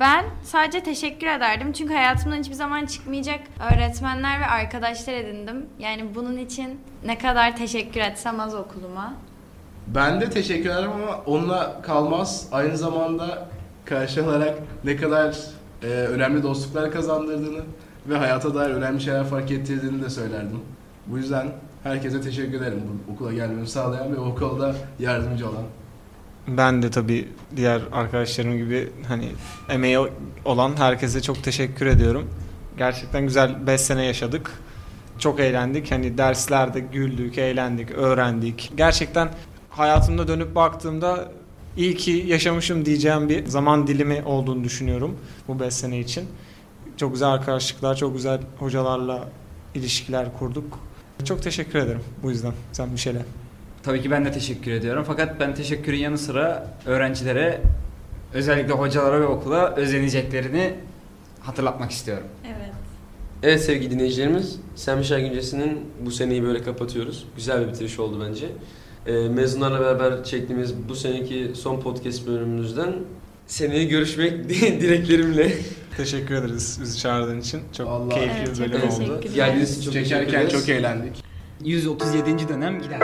Ben 0.00 0.24
sadece 0.42 0.80
teşekkür 0.82 1.26
ederdim 1.26 1.72
çünkü 1.72 1.94
hayatımdan 1.94 2.36
hiçbir 2.38 2.54
zaman 2.54 2.86
çıkmayacak 2.86 3.40
öğretmenler 3.72 4.40
ve 4.40 4.46
arkadaşlar 4.46 5.12
edindim. 5.14 5.66
Yani 5.78 6.14
bunun 6.14 6.36
için 6.38 6.80
ne 7.04 7.18
kadar 7.18 7.56
teşekkür 7.56 8.00
etsem 8.00 8.40
az 8.40 8.54
okuluma. 8.54 9.14
Ben 9.86 10.20
de 10.20 10.30
teşekkür 10.30 10.70
ederim 10.70 10.90
ama 10.90 11.22
onunla 11.26 11.82
kalmaz. 11.82 12.48
Aynı 12.52 12.76
zamanda 12.76 13.48
karşı 13.84 14.24
olarak 14.24 14.58
ne 14.84 14.96
kadar 14.96 15.36
e, 15.82 15.86
önemli 15.86 16.42
dostluklar 16.42 16.90
kazandırdığını 16.90 17.60
ve 18.06 18.16
hayata 18.16 18.54
dair 18.54 18.70
önemli 18.70 19.00
şeyler 19.00 19.24
fark 19.24 19.50
ettirdiğini 19.50 20.02
de 20.02 20.10
söylerdim. 20.10 20.60
Bu 21.06 21.18
yüzden 21.18 21.46
herkese 21.82 22.20
teşekkür 22.20 22.56
ederim 22.56 22.82
bu 23.08 23.12
okula 23.12 23.32
gelmemi 23.32 23.68
sağlayan 23.68 24.12
ve 24.12 24.18
okulda 24.18 24.74
yardımcı 24.98 25.50
olan. 25.50 25.64
Ben 26.48 26.82
de 26.82 26.90
tabii 26.90 27.28
diğer 27.56 27.82
arkadaşlarım 27.92 28.56
gibi 28.56 28.92
hani 29.08 29.28
emeği 29.68 29.98
olan 30.44 30.76
herkese 30.76 31.22
çok 31.22 31.44
teşekkür 31.44 31.86
ediyorum. 31.86 32.30
Gerçekten 32.78 33.22
güzel 33.22 33.66
5 33.66 33.80
sene 33.80 34.04
yaşadık. 34.04 34.50
Çok 35.18 35.40
eğlendik. 35.40 35.92
Hani 35.92 36.18
derslerde 36.18 36.80
güldük, 36.80 37.38
eğlendik, 37.38 37.90
öğrendik. 37.90 38.72
Gerçekten 38.76 39.28
hayatımda 39.76 40.28
dönüp 40.28 40.54
baktığımda 40.54 41.28
iyi 41.76 41.96
ki 41.96 42.24
yaşamışım 42.26 42.84
diyeceğim 42.84 43.28
bir 43.28 43.46
zaman 43.46 43.86
dilimi 43.86 44.22
olduğunu 44.26 44.64
düşünüyorum 44.64 45.16
bu 45.48 45.60
5 45.60 45.74
sene 45.74 46.00
için. 46.00 46.24
Çok 46.96 47.12
güzel 47.12 47.28
arkadaşlıklar, 47.28 47.96
çok 47.96 48.14
güzel 48.14 48.40
hocalarla 48.58 49.28
ilişkiler 49.74 50.38
kurduk. 50.38 50.78
Çok 51.24 51.42
teşekkür 51.42 51.78
ederim 51.78 52.00
bu 52.22 52.30
yüzden 52.30 52.52
sen 52.72 52.88
Michel'e. 52.88 53.22
Tabii 53.82 54.02
ki 54.02 54.10
ben 54.10 54.24
de 54.24 54.32
teşekkür 54.32 54.70
ediyorum. 54.70 55.04
Fakat 55.06 55.40
ben 55.40 55.54
teşekkürün 55.54 55.96
yanı 55.96 56.18
sıra 56.18 56.74
öğrencilere 56.86 57.60
özellikle 58.34 58.72
hocalara 58.72 59.20
ve 59.20 59.26
okula 59.26 59.74
özeneceklerini 59.74 60.74
hatırlatmak 61.40 61.90
istiyorum. 61.90 62.26
Evet. 62.46 62.72
Evet 63.42 63.64
sevgili 63.64 63.90
dinleyicilerimiz, 63.90 64.60
Sen 64.76 64.98
Michel 64.98 65.20
Güncesi'nin 65.20 65.80
bu 66.04 66.10
seneyi 66.10 66.42
böyle 66.42 66.62
kapatıyoruz. 66.62 67.26
Güzel 67.36 67.62
bir 67.62 67.72
bitiriş 67.72 67.98
oldu 67.98 68.24
bence. 68.28 68.46
E, 69.06 69.12
mezunlarla 69.28 69.80
beraber 69.80 70.24
çektiğimiz 70.24 70.74
bu 70.88 70.94
seneki 70.94 71.50
son 71.54 71.80
podcast 71.80 72.26
bölümümüzden 72.26 72.94
seneye 73.46 73.84
görüşmek 73.84 74.48
dileklerimle. 74.80 75.52
Teşekkür 75.96 76.34
ederiz 76.34 76.78
bizi 76.82 76.98
çağırdığın 76.98 77.40
için. 77.40 77.60
Çok 77.76 77.86
Vallahi- 77.88 78.14
keyifli 78.14 78.36
Evet, 78.38 78.60
bir 78.60 78.72
bölüm 78.72 78.88
oldu. 78.88 79.20
Geldiğiniz 79.34 79.72
için 79.78 79.82
çok 79.84 79.92
Çekerken 79.92 80.48
çok 80.48 80.68
eğlendik. 80.68 81.12
137. 81.64 82.48
dönem 82.48 82.82
gider. 82.82 83.00